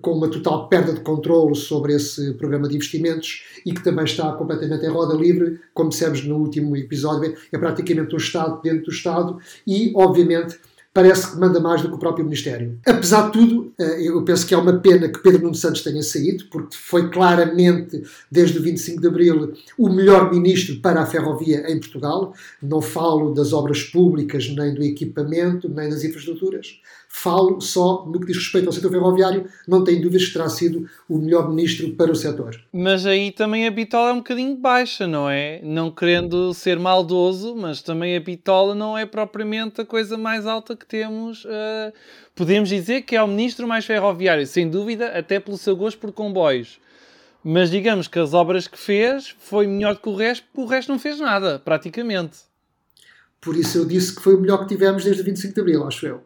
com 0.00 0.12
uma 0.12 0.28
total 0.28 0.68
perda 0.68 0.92
de 0.92 1.00
controle 1.00 1.54
sobre 1.54 1.94
esse 1.94 2.34
programa 2.34 2.68
de 2.68 2.76
investimentos 2.76 3.44
e 3.64 3.72
que 3.72 3.82
também 3.82 4.04
está 4.04 4.32
completamente 4.32 4.84
em 4.84 4.88
roda 4.88 5.14
livre, 5.14 5.60
como 5.74 5.90
dissemos 5.90 6.24
no 6.24 6.36
último 6.36 6.76
episódio, 6.76 7.34
é 7.50 7.58
praticamente 7.58 8.14
um 8.14 8.18
Estado 8.18 8.60
dentro 8.62 8.84
do 8.84 8.90
Estado 8.90 9.38
e, 9.66 9.92
obviamente, 9.94 10.58
parece 10.94 11.30
que 11.30 11.38
manda 11.38 11.58
mais 11.58 11.80
do 11.80 11.88
que 11.88 11.94
o 11.94 11.98
próprio 11.98 12.24
Ministério. 12.24 12.78
Apesar 12.86 13.26
de 13.26 13.32
tudo, 13.32 13.72
eh, 13.78 14.08
eu 14.08 14.22
penso 14.24 14.46
que 14.46 14.54
é 14.54 14.58
uma 14.58 14.74
pena 14.74 15.08
que 15.08 15.20
Pedro 15.20 15.42
Nuno 15.42 15.54
Santos 15.54 15.82
tenha 15.82 16.02
saído, 16.02 16.44
porque 16.50 16.76
foi 16.76 17.08
claramente, 17.08 18.02
desde 18.30 18.58
o 18.58 18.62
25 18.62 19.00
de 19.00 19.06
Abril, 19.08 19.52
o 19.78 19.88
melhor 19.88 20.30
ministro 20.30 20.76
para 20.80 21.00
a 21.00 21.06
ferrovia 21.06 21.64
em 21.72 21.80
Portugal. 21.80 22.34
Não 22.62 22.82
falo 22.82 23.32
das 23.32 23.52
obras 23.52 23.82
públicas, 23.82 24.48
nem 24.54 24.74
do 24.74 24.82
equipamento, 24.82 25.68
nem 25.68 25.88
das 25.88 26.04
infraestruturas. 26.04 26.78
Falo 27.14 27.60
só 27.60 28.06
no 28.06 28.18
que 28.18 28.26
diz 28.26 28.38
respeito 28.38 28.68
ao 28.68 28.72
setor 28.72 28.90
ferroviário, 28.90 29.46
não 29.68 29.84
tenho 29.84 30.00
dúvidas 30.00 30.26
que 30.26 30.32
terá 30.32 30.48
sido 30.48 30.88
o 31.06 31.18
melhor 31.18 31.46
ministro 31.46 31.90
para 31.92 32.10
o 32.10 32.16
setor. 32.16 32.58
Mas 32.72 33.04
aí 33.04 33.30
também 33.30 33.66
a 33.66 33.70
bitola 33.70 34.08
é 34.08 34.12
um 34.14 34.16
bocadinho 34.16 34.56
baixa, 34.56 35.06
não 35.06 35.28
é? 35.28 35.60
Não 35.62 35.90
querendo 35.90 36.54
ser 36.54 36.78
maldoso, 36.78 37.54
mas 37.54 37.82
também 37.82 38.16
a 38.16 38.20
bitola 38.20 38.74
não 38.74 38.96
é 38.96 39.04
propriamente 39.04 39.82
a 39.82 39.84
coisa 39.84 40.16
mais 40.16 40.46
alta 40.46 40.74
que 40.74 40.86
temos. 40.86 41.44
Uh, 41.44 41.92
podemos 42.34 42.70
dizer 42.70 43.02
que 43.02 43.14
é 43.14 43.22
o 43.22 43.28
ministro 43.28 43.68
mais 43.68 43.84
ferroviário, 43.84 44.46
sem 44.46 44.68
dúvida, 44.68 45.08
até 45.08 45.38
pelo 45.38 45.58
seu 45.58 45.76
gosto 45.76 45.98
por 45.98 46.12
comboios. 46.12 46.80
Mas 47.44 47.70
digamos 47.70 48.08
que 48.08 48.18
as 48.18 48.32
obras 48.32 48.66
que 48.66 48.78
fez 48.78 49.36
foi 49.38 49.66
melhor 49.66 49.94
do 49.94 50.00
que 50.00 50.08
o 50.08 50.16
resto, 50.16 50.46
porque 50.50 50.66
o 50.66 50.66
resto 50.66 50.90
não 50.90 50.98
fez 50.98 51.20
nada, 51.20 51.60
praticamente. 51.62 52.38
Por 53.42 53.56
isso 53.56 53.76
eu 53.76 53.84
disse 53.84 54.14
que 54.14 54.22
foi 54.22 54.36
o 54.36 54.40
melhor 54.40 54.58
que 54.58 54.68
tivemos 54.68 55.02
desde 55.02 55.20
o 55.20 55.24
25 55.24 55.52
de 55.52 55.60
Abril, 55.60 55.84
acho 55.84 56.06
eu. 56.06 56.20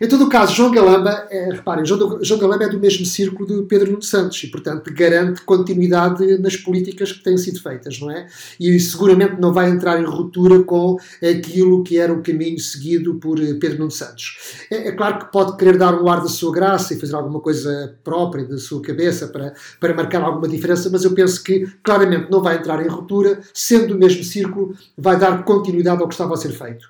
Em 0.00 0.08
todo 0.08 0.24
o 0.24 0.28
caso, 0.28 0.52
João 0.52 0.72
Galamba, 0.72 1.28
é, 1.30 1.52
reparem, 1.52 1.86
João, 1.86 2.18
João 2.20 2.40
Galamba 2.40 2.64
é 2.64 2.68
do 2.68 2.80
mesmo 2.80 3.06
círculo 3.06 3.46
de 3.46 3.68
Pedro 3.68 3.92
Nuno 3.92 4.02
Santos 4.02 4.42
e, 4.42 4.48
portanto, 4.48 4.92
garante 4.92 5.42
continuidade 5.42 6.38
nas 6.38 6.56
políticas 6.56 7.12
que 7.12 7.22
têm 7.22 7.38
sido 7.38 7.62
feitas, 7.62 8.00
não 8.00 8.10
é? 8.10 8.26
E 8.58 8.80
seguramente 8.80 9.40
não 9.40 9.52
vai 9.52 9.70
entrar 9.70 10.00
em 10.00 10.04
ruptura 10.04 10.60
com 10.64 10.96
aquilo 11.22 11.84
que 11.84 12.00
era 12.00 12.12
o 12.12 12.20
caminho 12.20 12.58
seguido 12.58 13.14
por 13.14 13.40
eh, 13.40 13.54
Pedro 13.60 13.78
Nuno 13.78 13.92
Santos. 13.92 14.36
É, 14.68 14.88
é 14.88 14.92
claro 14.92 15.20
que 15.20 15.30
pode 15.30 15.56
querer 15.56 15.78
dar 15.78 15.94
um 15.94 16.08
ar 16.08 16.20
da 16.20 16.28
sua 16.28 16.50
graça 16.52 16.94
e 16.94 16.98
fazer 16.98 17.14
alguma 17.14 17.38
coisa 17.38 17.96
própria 18.02 18.44
da 18.44 18.58
sua 18.58 18.82
cabeça 18.82 19.28
para, 19.28 19.54
para 19.78 19.94
marcar 19.94 20.20
alguma 20.20 20.48
diferença, 20.48 20.90
mas 20.90 21.04
eu 21.04 21.12
penso 21.12 21.44
que 21.44 21.64
claramente 21.84 22.28
não 22.28 22.42
vai 22.42 22.56
entrar 22.56 22.84
em 22.84 22.88
ruptura, 22.88 23.40
sendo 23.54 23.94
do 23.94 23.96
mesmo 23.96 24.24
círculo, 24.24 24.74
vai 24.98 25.16
dar 25.16 25.44
continuidade 25.44 26.02
ao 26.02 26.08
que 26.08 26.14
estava 26.14 26.34
a 26.34 26.36
ser 26.36 26.55
feito. 26.56 26.86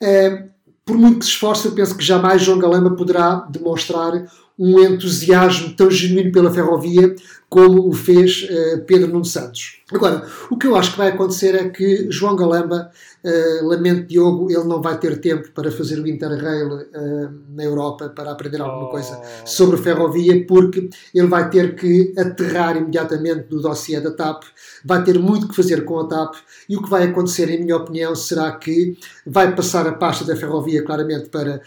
Uh, 0.00 0.48
por 0.84 0.96
muito 0.96 1.20
que 1.20 1.24
se 1.24 1.32
esforce, 1.32 1.66
eu 1.66 1.72
penso 1.72 1.96
que 1.96 2.04
jamais 2.04 2.42
João 2.42 2.58
Galamba 2.58 2.90
poderá 2.90 3.46
demonstrar 3.50 4.12
um 4.58 4.80
entusiasmo 4.80 5.74
tão 5.74 5.90
genuíno 5.90 6.32
pela 6.32 6.52
ferrovia 6.52 7.14
como 7.50 7.88
o 7.88 7.92
fez 7.92 8.48
uh, 8.48 8.80
Pedro 8.86 9.08
Nuno 9.08 9.24
Santos. 9.24 9.80
Agora, 9.92 10.24
o 10.48 10.56
que 10.56 10.68
eu 10.68 10.76
acho 10.76 10.92
que 10.92 10.98
vai 10.98 11.08
acontecer 11.08 11.56
é 11.56 11.68
que 11.68 12.06
João 12.08 12.36
Galamba, 12.36 12.92
uh, 13.24 13.66
lamento 13.66 14.06
Diogo, 14.06 14.48
ele 14.48 14.62
não 14.62 14.80
vai 14.80 14.96
ter 15.00 15.20
tempo 15.20 15.50
para 15.50 15.68
fazer 15.72 15.98
o 15.98 16.06
Interrail 16.06 16.68
uh, 16.68 17.30
na 17.52 17.64
Europa 17.64 18.08
para 18.08 18.30
aprender 18.30 18.60
alguma 18.60 18.86
oh. 18.86 18.90
coisa 18.90 19.20
sobre 19.44 19.76
ferrovia, 19.78 20.46
porque 20.46 20.88
ele 21.12 21.26
vai 21.26 21.50
ter 21.50 21.74
que 21.74 22.14
aterrar 22.16 22.76
imediatamente 22.76 23.46
no 23.50 23.60
dossiê 23.60 24.00
da 24.00 24.12
TAP, 24.12 24.44
vai 24.84 25.02
ter 25.02 25.18
muito 25.18 25.48
que 25.48 25.56
fazer 25.56 25.84
com 25.84 25.98
a 25.98 26.06
TAP 26.06 26.36
e 26.68 26.76
o 26.76 26.82
que 26.82 26.88
vai 26.88 27.02
acontecer, 27.02 27.50
em 27.50 27.64
minha 27.64 27.76
opinião, 27.76 28.14
será 28.14 28.52
que 28.52 28.96
vai 29.26 29.56
passar 29.56 29.88
a 29.88 29.92
pasta 29.92 30.24
da 30.24 30.36
ferrovia 30.36 30.84
claramente 30.84 31.28
para 31.28 31.60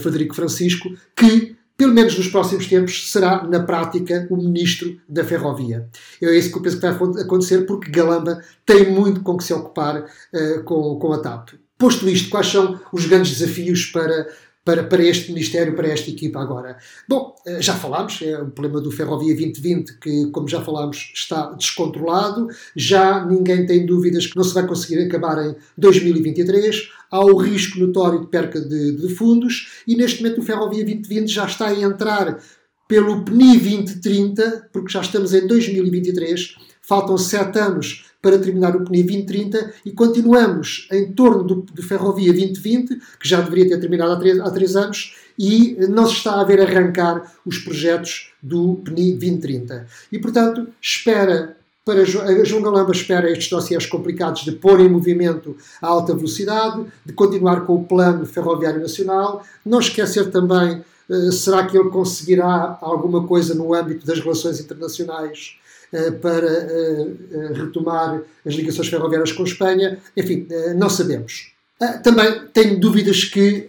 Frederico 0.00 0.34
Francisco, 0.34 0.88
que 1.14 1.55
pelo 1.76 1.92
menos 1.92 2.16
nos 2.16 2.28
próximos 2.28 2.66
tempos, 2.66 3.10
será, 3.10 3.46
na 3.46 3.60
prática, 3.60 4.26
o 4.30 4.36
ministro 4.36 4.98
da 5.08 5.24
Ferrovia. 5.24 5.88
É 6.22 6.34
isso 6.36 6.50
que 6.50 6.58
eu 6.58 6.62
penso 6.62 6.80
que 6.80 6.88
vai 6.88 7.22
acontecer, 7.22 7.66
porque 7.66 7.90
Galamba 7.90 8.42
tem 8.64 8.90
muito 8.90 9.20
com 9.20 9.36
que 9.36 9.44
se 9.44 9.52
ocupar 9.52 10.00
uh, 10.02 10.62
com, 10.64 10.98
com 10.98 11.12
a 11.12 11.18
TAP. 11.18 11.50
Posto 11.78 12.08
isto, 12.08 12.30
quais 12.30 12.46
são 12.46 12.80
os 12.90 13.04
grandes 13.04 13.38
desafios 13.38 13.84
para 13.86 14.26
para, 14.66 14.82
para 14.82 15.04
este 15.04 15.30
Ministério, 15.30 15.76
para 15.76 15.86
esta 15.86 16.10
equipa 16.10 16.40
agora? 16.40 16.76
Bom, 17.08 17.36
eh, 17.46 17.62
já 17.62 17.72
falámos, 17.72 18.20
é 18.20 18.36
o 18.42 18.50
problema 18.50 18.80
do 18.80 18.90
Ferrovia 18.90 19.32
2020, 19.32 19.96
que, 20.00 20.26
como 20.32 20.48
já 20.48 20.60
falámos, 20.60 21.12
está 21.14 21.52
descontrolado, 21.52 22.48
já 22.74 23.24
ninguém 23.24 23.64
tem 23.64 23.86
dúvidas 23.86 24.26
que 24.26 24.36
não 24.36 24.42
se 24.42 24.52
vai 24.52 24.66
conseguir 24.66 25.00
acabar 25.04 25.38
em 25.46 25.54
2023, 25.78 26.90
há 27.12 27.24
o 27.24 27.36
risco 27.36 27.78
notório 27.78 28.22
de 28.22 28.26
perca 28.26 28.60
de, 28.60 28.96
de 28.96 29.14
fundos, 29.14 29.84
e 29.86 29.94
neste 29.94 30.20
momento 30.20 30.40
o 30.40 30.44
Ferrovia 30.44 30.84
2020 30.84 31.28
já 31.28 31.46
está 31.46 31.68
a 31.68 31.80
entrar 31.80 32.42
pelo 32.88 33.24
PNI 33.24 33.58
2030, 33.60 34.70
porque 34.72 34.92
já 34.92 35.00
estamos 35.00 35.32
em 35.32 35.46
2023, 35.46 36.56
faltam 36.82 37.16
sete 37.16 37.56
anos 37.60 38.05
para 38.20 38.38
terminar 38.38 38.74
o 38.74 38.84
PNI 38.84 39.02
2030 39.02 39.72
e 39.84 39.92
continuamos 39.92 40.88
em 40.92 41.12
torno 41.12 41.44
do, 41.44 41.54
do 41.56 41.82
Ferrovia 41.82 42.32
2020, 42.32 42.96
que 43.20 43.28
já 43.28 43.40
deveria 43.40 43.68
ter 43.68 43.80
terminado 43.80 44.12
há 44.12 44.16
três, 44.16 44.40
há 44.40 44.50
três 44.50 44.76
anos, 44.76 45.16
e 45.38 45.76
não 45.88 46.06
se 46.06 46.14
está 46.14 46.40
a 46.40 46.44
ver 46.44 46.60
arrancar 46.60 47.32
os 47.44 47.58
projetos 47.58 48.32
do 48.42 48.80
PNI 48.84 49.12
2030. 49.12 49.86
E, 50.10 50.18
portanto, 50.18 50.66
espera 50.80 51.56
para 51.86 52.04
João 52.04 52.62
Galamba 52.62 52.90
espera 52.90 53.30
estes 53.30 53.48
dossiês 53.48 53.86
complicados 53.86 54.42
de 54.42 54.50
pôr 54.50 54.80
em 54.80 54.88
movimento 54.88 55.56
a 55.80 55.86
alta 55.86 56.16
velocidade, 56.16 56.84
de 57.04 57.12
continuar 57.12 57.64
com 57.64 57.76
o 57.76 57.84
plano 57.84 58.26
ferroviário 58.26 58.80
nacional, 58.80 59.44
não 59.64 59.78
esquecer 59.78 60.32
também 60.32 60.82
uh, 61.08 61.30
será 61.30 61.64
que 61.64 61.78
ele 61.78 61.88
conseguirá 61.88 62.76
alguma 62.80 63.24
coisa 63.24 63.54
no 63.54 63.72
âmbito 63.72 64.04
das 64.04 64.18
relações 64.18 64.58
internacionais 64.58 65.58
eh, 65.60 65.65
para 66.20 66.46
eh, 66.46 67.06
eh, 67.32 67.52
retomar 67.54 68.20
as 68.44 68.54
ligações 68.54 68.88
ferroviárias 68.88 69.32
com 69.32 69.44
Espanha. 69.44 69.98
Enfim, 70.16 70.46
não 70.76 70.88
sabemos. 70.88 71.52
Também 72.02 72.46
tenho 72.54 72.80
dúvidas 72.80 73.24
que 73.24 73.68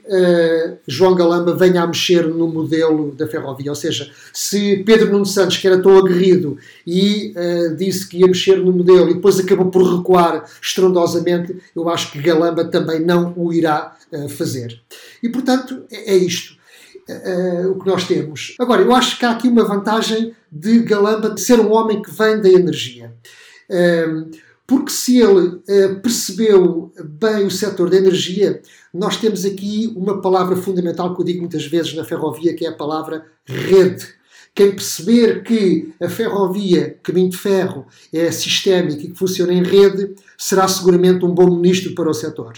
João 0.87 1.13
Galamba 1.13 1.53
venha 1.53 1.81
a 1.81 1.87
mexer 1.87 2.25
no 2.25 2.47
modelo 2.47 3.11
da 3.11 3.27
ferrovia, 3.27 3.69
ou 3.69 3.75
seja, 3.75 4.09
se 4.31 4.77
Pedro 4.85 5.11
Nuno 5.11 5.25
Santos, 5.25 5.57
que 5.57 5.67
era 5.67 5.81
tão 5.81 5.97
aguerrido 5.97 6.57
e 6.85 7.33
disse 7.77 8.07
que 8.07 8.19
ia 8.19 8.27
mexer 8.27 8.59
no 8.59 8.71
modelo 8.71 9.09
e 9.09 9.15
depois 9.15 9.37
acabou 9.37 9.65
por 9.65 9.83
recuar 9.83 10.45
estrondosamente, 10.61 11.57
eu 11.75 11.89
acho 11.89 12.13
que 12.13 12.21
Galamba 12.21 12.63
também 12.63 13.01
não 13.01 13.33
o 13.35 13.51
irá 13.51 13.97
fazer. 14.37 14.79
E 15.21 15.27
portanto, 15.27 15.83
é, 15.91 16.13
é 16.13 16.15
isto 16.15 16.56
uh, 17.09 17.71
o 17.71 17.79
que 17.79 17.87
nós 17.87 18.05
temos. 18.07 18.55
Agora, 18.59 18.81
eu 18.81 18.93
acho 18.93 19.17
que 19.17 19.25
há 19.25 19.31
aqui 19.31 19.47
uma 19.47 19.65
vantagem 19.65 20.33
de 20.51 20.79
Galamba 20.79 21.29
de 21.29 21.41
ser 21.41 21.59
um 21.59 21.71
homem 21.71 22.01
que 22.01 22.11
vem 22.11 22.41
da 22.41 22.49
energia. 22.49 23.13
Uh, 23.69 24.29
porque 24.65 24.91
se 24.91 25.17
ele 25.17 25.47
uh, 25.47 26.01
percebeu 26.01 26.91
bem 27.03 27.45
o 27.45 27.51
setor 27.51 27.89
da 27.89 27.97
energia, 27.97 28.61
nós 28.93 29.17
temos 29.17 29.45
aqui 29.45 29.93
uma 29.95 30.21
palavra 30.21 30.57
fundamental 30.57 31.15
que 31.15 31.21
eu 31.21 31.25
digo 31.25 31.39
muitas 31.39 31.65
vezes 31.65 31.93
na 31.93 32.03
ferrovia, 32.03 32.53
que 32.53 32.65
é 32.65 32.69
a 32.69 32.75
palavra 32.75 33.25
rede. 33.45 34.17
Quem 34.53 34.71
perceber 34.71 35.43
que 35.43 35.93
a 36.01 36.09
ferrovia, 36.09 36.97
caminho 37.03 37.29
de 37.29 37.37
ferro, 37.37 37.85
é 38.11 38.31
sistémica 38.31 39.03
e 39.03 39.09
que 39.09 39.17
funciona 39.17 39.53
em 39.53 39.61
rede, 39.61 40.15
será 40.35 40.67
seguramente 40.67 41.23
um 41.23 41.31
bom 41.31 41.49
ministro 41.55 41.93
para 41.93 42.09
o 42.09 42.13
setor. 42.13 42.53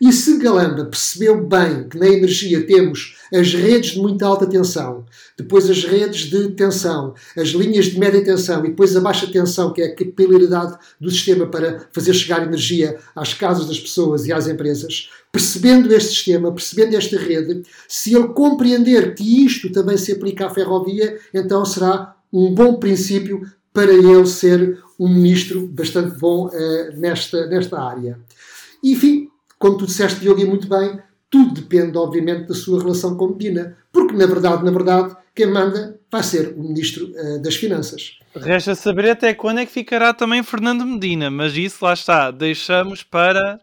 E 0.00 0.12
se 0.12 0.38
Galamba 0.38 0.84
percebeu 0.84 1.42
bem 1.46 1.88
que 1.88 1.98
na 1.98 2.06
energia 2.06 2.66
temos 2.66 3.16
as 3.32 3.52
redes 3.54 3.92
de 3.92 4.00
muita 4.00 4.26
alta 4.26 4.46
tensão, 4.46 5.04
depois 5.36 5.68
as 5.68 5.84
redes 5.84 6.26
de 6.26 6.50
tensão, 6.50 7.14
as 7.36 7.48
linhas 7.48 7.86
de 7.86 7.98
média 7.98 8.22
tensão 8.22 8.64
e 8.64 8.68
depois 8.68 8.94
a 8.96 9.00
baixa 9.00 9.26
tensão, 9.26 9.72
que 9.72 9.82
é 9.82 9.86
a 9.86 9.94
capilaridade 9.94 10.76
do 11.00 11.10
sistema 11.10 11.46
para 11.46 11.88
fazer 11.92 12.12
chegar 12.14 12.42
energia 12.42 12.98
às 13.14 13.34
casas 13.34 13.66
das 13.66 13.80
pessoas 13.80 14.26
e 14.26 14.32
às 14.32 14.46
empresas, 14.46 15.10
percebendo 15.32 15.92
este 15.92 16.10
sistema, 16.10 16.52
percebendo 16.52 16.96
esta 16.96 17.18
rede, 17.18 17.62
se 17.88 18.14
ele 18.14 18.28
compreender 18.28 19.14
que 19.14 19.44
isto 19.44 19.70
também 19.72 19.96
se 19.96 20.12
aplica 20.12 20.46
à 20.46 20.50
ferrovia, 20.50 21.18
então 21.34 21.64
será 21.64 22.14
um 22.32 22.54
bom 22.54 22.74
princípio 22.76 23.42
para 23.72 23.92
ele 23.92 24.26
ser 24.26 24.78
um 24.98 25.08
ministro 25.08 25.66
bastante 25.66 26.18
bom 26.18 26.46
uh, 26.46 26.96
nesta, 26.96 27.46
nesta 27.46 27.78
área. 27.78 28.18
Enfim, 28.82 29.25
como 29.58 29.78
tu 29.78 29.86
disseste, 29.86 30.20
Diogo, 30.20 30.40
e 30.40 30.44
muito 30.44 30.68
bem, 30.68 31.00
tudo 31.30 31.60
depende, 31.60 31.96
obviamente, 31.98 32.48
da 32.48 32.54
sua 32.54 32.80
relação 32.80 33.16
com 33.16 33.28
Medina, 33.28 33.76
porque, 33.92 34.14
na 34.14 34.26
verdade, 34.26 34.64
na 34.64 34.70
verdade, 34.70 35.16
quem 35.34 35.46
manda 35.46 36.00
vai 36.10 36.22
ser 36.22 36.54
o 36.56 36.62
Ministro 36.62 37.06
uh, 37.10 37.42
das 37.42 37.56
Finanças. 37.56 38.18
Resta 38.34 38.74
saber 38.74 39.10
até 39.10 39.34
quando 39.34 39.60
é 39.60 39.66
que 39.66 39.72
ficará 39.72 40.12
também 40.14 40.42
Fernando 40.42 40.86
Medina, 40.86 41.30
mas 41.30 41.56
isso 41.56 41.84
lá 41.84 41.94
está, 41.94 42.30
deixamos 42.30 43.02
para 43.02 43.60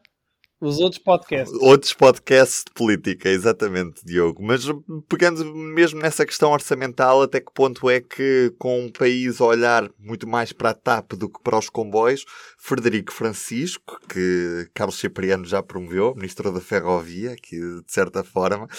os 0.63 0.79
outros 0.79 1.01
podcasts. 1.01 1.53
Outros 1.61 1.93
podcasts 1.93 2.63
de 2.65 2.73
política, 2.73 3.27
exatamente, 3.27 4.05
Diogo. 4.05 4.41
Mas 4.41 4.63
pegando 5.09 5.43
mesmo 5.53 5.99
nessa 5.99 6.25
questão 6.25 6.51
orçamental, 6.51 7.21
até 7.21 7.41
que 7.41 7.51
ponto 7.53 7.89
é 7.89 7.99
que, 7.99 8.53
com 8.57 8.85
um 8.85 8.89
país 8.89 9.41
a 9.41 9.45
olhar 9.45 9.89
muito 9.99 10.25
mais 10.25 10.53
para 10.53 10.69
a 10.69 10.73
TAP 10.73 11.13
do 11.13 11.27
que 11.27 11.41
para 11.43 11.59
os 11.59 11.69
comboios, 11.69 12.23
Frederico 12.65 13.11
Francisco, 13.11 13.99
que 14.07 14.69
Carlos 14.73 14.97
Cipriano 14.97 15.43
já 15.43 15.61
promoveu, 15.61 16.15
Ministro 16.15 16.49
da 16.49 16.61
Ferrovia, 16.61 17.35
que 17.35 17.57
de 17.57 17.83
certa 17.85 18.23
forma, 18.23 18.69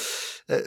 eh, 0.48 0.64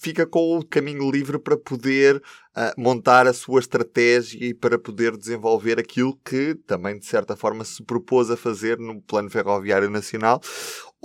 fica 0.00 0.26
com 0.26 0.56
o 0.56 0.64
caminho 0.64 1.10
livre 1.10 1.38
para 1.38 1.58
poder 1.58 2.16
uh, 2.16 2.80
montar 2.80 3.26
a 3.26 3.34
sua 3.34 3.60
estratégia 3.60 4.42
e 4.42 4.54
para 4.54 4.78
poder 4.78 5.18
desenvolver 5.18 5.78
aquilo 5.78 6.18
que 6.24 6.54
também, 6.66 6.98
de 6.98 7.04
certa 7.04 7.36
forma, 7.36 7.62
se 7.62 7.84
propôs 7.84 8.30
a 8.30 8.38
fazer 8.38 8.78
no 8.78 9.02
Plano 9.02 9.28
Ferroviário 9.28 9.90
Nacional, 9.90 10.40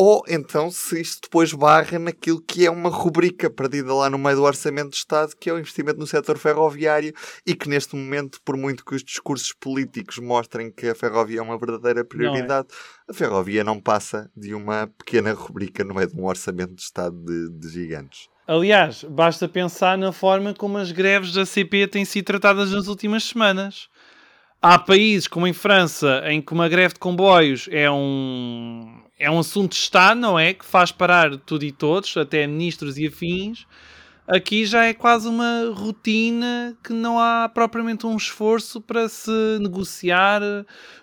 ou 0.03 0.23
então 0.27 0.71
se 0.71 0.99
isto 0.99 1.21
depois 1.21 1.53
barra 1.53 1.99
naquilo 1.99 2.41
que 2.41 2.65
é 2.65 2.71
uma 2.71 2.89
rubrica 2.89 3.51
perdida 3.51 3.93
lá 3.93 4.09
no 4.09 4.17
meio 4.17 4.37
do 4.37 4.41
Orçamento 4.41 4.89
de 4.89 4.95
Estado, 4.95 5.35
que 5.39 5.47
é 5.47 5.53
o 5.53 5.59
investimento 5.59 5.99
no 5.99 6.07
setor 6.07 6.39
ferroviário 6.39 7.13
e 7.45 7.53
que 7.53 7.69
neste 7.69 7.95
momento, 7.95 8.39
por 8.43 8.57
muito 8.57 8.83
que 8.83 8.95
os 8.95 9.03
discursos 9.03 9.53
políticos 9.53 10.17
mostrem 10.17 10.71
que 10.71 10.87
a 10.87 10.95
ferrovia 10.95 11.37
é 11.37 11.43
uma 11.43 11.55
verdadeira 11.55 12.03
prioridade, 12.03 12.67
é. 12.71 13.11
a 13.11 13.13
ferrovia 13.13 13.63
não 13.63 13.79
passa 13.79 14.27
de 14.35 14.55
uma 14.55 14.87
pequena 14.87 15.33
rubrica 15.33 15.83
no 15.83 15.93
meio 15.93 16.07
de 16.07 16.19
um 16.19 16.25
Orçamento 16.25 16.73
de 16.73 16.81
Estado 16.81 17.15
de, 17.23 17.51
de 17.59 17.69
gigantes. 17.69 18.27
Aliás, 18.47 19.03
basta 19.03 19.47
pensar 19.47 19.99
na 19.99 20.11
forma 20.11 20.51
como 20.55 20.79
as 20.79 20.91
greves 20.91 21.31
da 21.31 21.45
CP 21.45 21.85
têm 21.85 22.05
sido 22.05 22.25
tratadas 22.25 22.71
nas 22.71 22.87
últimas 22.87 23.25
semanas. 23.25 23.87
Há 24.59 24.79
países, 24.79 25.27
como 25.27 25.45
em 25.45 25.53
França, 25.53 26.23
em 26.25 26.41
que 26.41 26.53
uma 26.53 26.67
greve 26.67 26.95
de 26.95 26.99
comboios 26.99 27.67
é 27.71 27.89
um, 27.89 29.01
é 29.21 29.29
um 29.29 29.39
assunto 29.39 29.71
de 29.71 29.77
Estado, 29.77 30.19
não 30.19 30.37
é? 30.37 30.53
Que 30.53 30.65
faz 30.65 30.91
parar 30.91 31.37
tudo 31.37 31.63
e 31.63 31.71
todos, 31.71 32.17
até 32.17 32.47
ministros 32.47 32.97
e 32.97 33.07
afins. 33.07 33.67
Aqui 34.27 34.65
já 34.65 34.85
é 34.85 34.93
quase 34.93 35.27
uma 35.27 35.71
rotina 35.75 36.75
que 36.83 36.93
não 36.93 37.19
há 37.19 37.49
propriamente 37.49 38.05
um 38.05 38.15
esforço 38.15 38.79
para 38.81 39.07
se 39.09 39.31
negociar, 39.59 40.41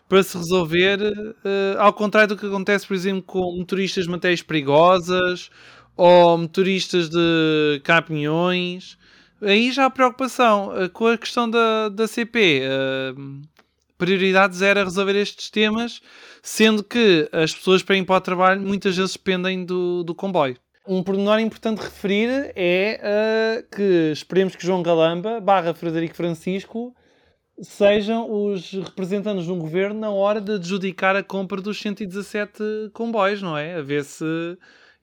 para 0.08 0.22
se 0.22 0.36
resolver, 0.36 0.98
uh, 1.00 1.78
ao 1.78 1.92
contrário 1.92 2.34
do 2.34 2.36
que 2.40 2.46
acontece, 2.46 2.86
por 2.86 2.94
exemplo, 2.94 3.22
com 3.22 3.56
motoristas 3.56 4.04
de 4.04 4.10
matérias 4.10 4.42
perigosas 4.42 5.50
ou 5.96 6.38
motoristas 6.38 7.08
de 7.08 7.80
caminhões. 7.84 8.98
Aí 9.42 9.70
já 9.70 9.86
há 9.86 9.90
preocupação. 9.90 10.72
Uh, 10.72 10.88
com 10.90 11.06
a 11.06 11.18
questão 11.18 11.48
da, 11.48 11.88
da 11.88 12.08
CP, 12.08 12.62
uh, 12.62 13.42
prioridade 13.98 14.64
era 14.64 14.84
resolver 14.84 15.16
estes 15.16 15.50
temas, 15.50 16.00
sendo 16.42 16.82
que 16.84 17.28
as 17.32 17.52
pessoas 17.52 17.82
para 17.82 17.96
ir 17.96 18.04
para 18.04 18.16
o 18.16 18.20
trabalho 18.20 18.62
muitas 18.62 18.96
vezes 18.96 19.12
dependem 19.12 19.64
do, 19.64 20.04
do 20.04 20.14
comboio. 20.14 20.56
Um 20.86 21.02
pormenor 21.02 21.38
importante 21.38 21.80
referir 21.80 22.50
é 22.56 22.98
uh, 23.02 23.76
que 23.76 24.10
esperemos 24.10 24.56
que 24.56 24.64
João 24.64 24.82
Galamba 24.82 25.38
barra 25.38 25.74
Frederico 25.74 26.16
Francisco 26.16 26.94
sejam 27.60 28.30
os 28.30 28.72
representantes 28.72 29.44
de 29.44 29.52
um 29.52 29.58
governo 29.58 30.00
na 30.00 30.10
hora 30.10 30.40
de 30.40 30.52
adjudicar 30.52 31.16
a 31.16 31.22
compra 31.22 31.60
dos 31.60 31.78
117 31.80 32.62
comboios, 32.94 33.42
não 33.42 33.58
é? 33.58 33.74
A 33.74 33.82
ver 33.82 34.04
se 34.04 34.24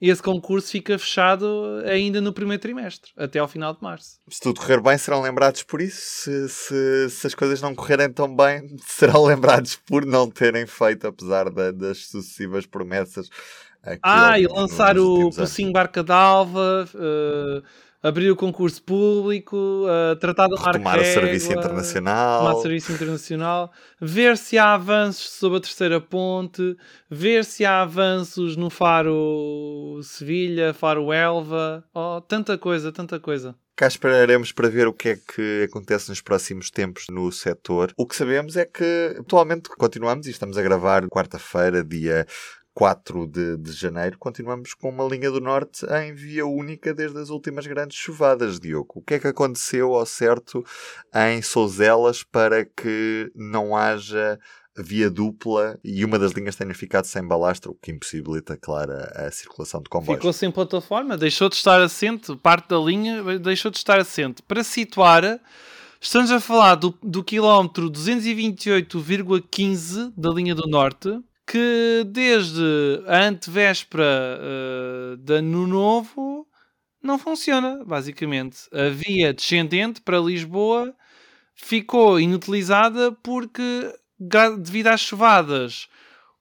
esse 0.10 0.22
concurso 0.22 0.70
fica 0.72 0.98
fechado 0.98 1.82
ainda 1.86 2.22
no 2.22 2.34
primeiro 2.34 2.62
trimestre, 2.62 3.12
até 3.18 3.40
ao 3.40 3.48
final 3.48 3.74
de 3.74 3.82
março. 3.82 4.20
Se 4.30 4.40
tudo 4.40 4.60
correr 4.60 4.82
bem, 4.82 4.98
serão 4.98 5.22
lembrados 5.22 5.64
por 5.64 5.82
isso. 5.82 6.00
Se, 6.02 6.50
se, 6.50 7.10
se 7.10 7.28
as 7.28 7.36
coisas 7.36 7.62
não 7.62 7.74
correrem 7.74 8.12
tão 8.12 8.34
bem, 8.34 8.76
serão 8.88 9.24
lembrados 9.24 9.76
por 9.76 10.06
não 10.06 10.30
terem 10.30 10.66
feito, 10.66 11.08
apesar 11.08 11.50
da, 11.50 11.72
das 11.72 12.08
sucessivas 12.08 12.66
promessas. 12.66 13.30
Ah, 14.02 14.40
e 14.40 14.48
lançar 14.48 14.98
o 14.98 15.30
Pocinho 15.30 15.72
Barca 15.72 16.04
d'Alva. 16.04 16.90
Uh 16.96 17.85
abrir 18.06 18.30
o 18.30 18.36
concurso 18.36 18.84
público, 18.84 19.58
uh, 19.58 20.16
tratar 20.18 20.48
de 20.48 20.56
tomar 20.56 21.00
o 21.00 21.04
serviço 21.04 21.52
internacional, 21.52 22.46
tomar 22.46 22.62
serviço 22.62 22.92
internacional, 22.92 23.72
ver 24.00 24.38
se 24.38 24.60
há 24.60 24.76
avanços 24.76 25.32
sobre 25.32 25.58
a 25.58 25.62
terceira 25.62 26.00
ponte, 26.00 26.78
ver 27.10 27.44
se 27.44 27.66
há 27.66 27.82
avanços 27.82 28.56
no 28.56 28.70
Faro 28.70 30.00
Sevilha, 30.04 30.72
Faro 30.72 31.12
Elva, 31.12 31.84
oh, 31.96 32.22
tanta 32.22 32.60
coisa, 32.60 32.92
tanta 32.92 33.20
coisa. 33.20 33.56
Cá 33.76 33.88
esperaremos 33.88 34.52
para 34.52 34.70
ver 34.70 34.88
o 34.88 34.94
que 34.94 35.10
é 35.10 35.16
que 35.18 35.64
acontece 35.68 36.08
nos 36.08 36.22
próximos 36.22 36.70
tempos 36.70 37.08
no 37.10 37.30
setor. 37.32 37.92
O 37.98 38.06
que 38.06 38.16
sabemos 38.16 38.56
é 38.56 38.66
que 38.66 39.18
atualmente 39.20 39.68
continuamos 39.68 40.28
e 40.28 40.32
estamos 40.32 40.58
a 40.58 40.62
gravar 40.62 41.06
quarta-feira, 41.10 41.84
dia 41.84 42.26
4 42.76 43.26
de, 43.26 43.58
de 43.58 43.72
janeiro, 43.72 44.18
continuamos 44.20 44.74
com 44.74 44.90
uma 44.90 45.06
linha 45.06 45.32
do 45.32 45.40
norte 45.40 45.86
em 46.04 46.14
via 46.14 46.46
única 46.46 46.94
desde 46.94 47.18
as 47.18 47.30
últimas 47.30 47.66
grandes 47.66 47.98
chuvadas, 47.98 48.60
Diogo. 48.60 49.00
O 49.00 49.02
que 49.02 49.14
é 49.14 49.20
que 49.20 49.28
aconteceu 49.28 49.94
ao 49.94 50.06
certo 50.06 50.62
em 51.32 51.42
Souzelas 51.42 52.22
para 52.22 52.66
que 52.66 53.32
não 53.34 53.78
haja 53.78 54.38
via 54.78 55.10
dupla 55.10 55.80
e 55.82 56.04
uma 56.04 56.20
das 56.20 56.34
linhas 56.34 56.58
tenha 56.58 56.76
ficado 56.76 57.06
sem 57.06 57.26
balastro, 57.26 57.72
o 57.72 57.76
que 57.76 57.94
impossibilita, 57.94 58.58
claro, 58.58 58.92
a, 58.92 59.32
circulação 59.32 59.82
de 59.82 59.90
comboios. 59.90 60.18
Ficou 60.18 60.34
sem 60.34 60.52
plataforma, 60.52 61.16
deixou 61.16 61.48
de 61.48 61.56
estar 61.56 61.82
assente, 61.82 62.36
parte 62.36 62.68
da 62.68 62.78
linha 62.78 63.40
deixou 63.40 63.72
de 63.72 63.78
estar 63.78 63.98
assente. 63.98 64.44
Para 64.44 64.66
situar, 64.66 65.40
estamos 66.02 66.30
a 66.30 66.42
falar 66.42 66.76
do, 66.76 66.94
do 67.02 67.24
quilómetro 67.24 67.90
228,15 67.90 70.12
da 70.18 70.30
linha 70.30 70.54
do 70.54 70.68
norte, 70.68 71.24
que 71.46 72.04
desde 72.08 73.04
a 73.08 73.26
antevéspera 73.26 74.40
uh, 74.40 75.18
de 75.18 75.34
Ano 75.36 75.68
Novo 75.68 76.48
não 77.02 77.20
funciona, 77.20 77.84
basicamente. 77.86 78.68
A 78.74 78.90
via 78.90 79.32
descendente 79.34 80.02
para 80.02 80.18
Lisboa 80.18 80.94
ficou 81.54 82.20
inutilizada 82.20 83.12
porque, 83.12 83.94
devido 84.60 84.88
às 84.88 85.02
chuvadas, 85.02 85.88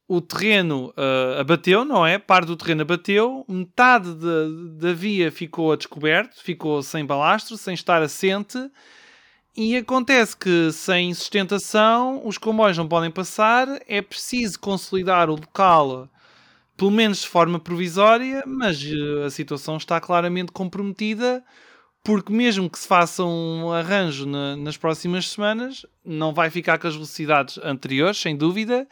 o 0.08 0.20
terreno 0.20 0.88
uh, 0.90 1.40
abateu, 1.40 1.84
não 1.84 2.06
é? 2.06 2.18
Parte 2.18 2.46
do 2.46 2.56
terreno 2.56 2.82
abateu, 2.82 3.44
metade 3.49 4.08
da 4.78 4.92
via 4.92 5.30
ficou 5.30 5.73
a 5.73 5.76
descoberto, 5.76 6.42
ficou 6.42 6.82
sem 6.82 7.04
balastro, 7.04 7.56
sem 7.56 7.75
estar 7.75 8.02
assente 8.02 8.58
e 9.56 9.76
acontece 9.76 10.37
que 10.37 10.73
sem 10.73 11.14
sustentação 11.14 12.23
os 12.26 12.38
comboios 12.38 12.76
não 12.76 12.88
podem 12.88 13.11
passar, 13.11 13.68
é 13.87 14.02
preciso 14.02 14.58
consolidar 14.58 15.30
o 15.30 15.37
local, 15.37 16.08
pelo 16.76 16.90
menos 16.90 17.20
de 17.20 17.28
forma 17.28 17.61
provisória, 17.61 18.42
mas 18.46 18.82
eh, 18.84 19.25
a 19.26 19.30
situação 19.30 19.76
está 19.76 20.00
claramente 20.00 20.50
comprometida, 20.50 21.44
porque 22.02 22.32
mesmo 22.32 22.68
que 22.68 22.78
se 22.78 22.88
faça 22.88 23.23
um 23.23 23.73
arranjo 23.73 24.26
na, 24.26 24.56
nas 24.56 24.76
próximas 24.76 25.30
semanas, 25.30 25.87
não 26.04 26.34
vai 26.34 26.50
ficar 26.50 26.78
com 26.78 26.88
as 26.88 26.94
velocidades 26.94 27.56
anteriores, 27.58 28.18
sem 28.18 28.37
dúvida, 28.37 28.88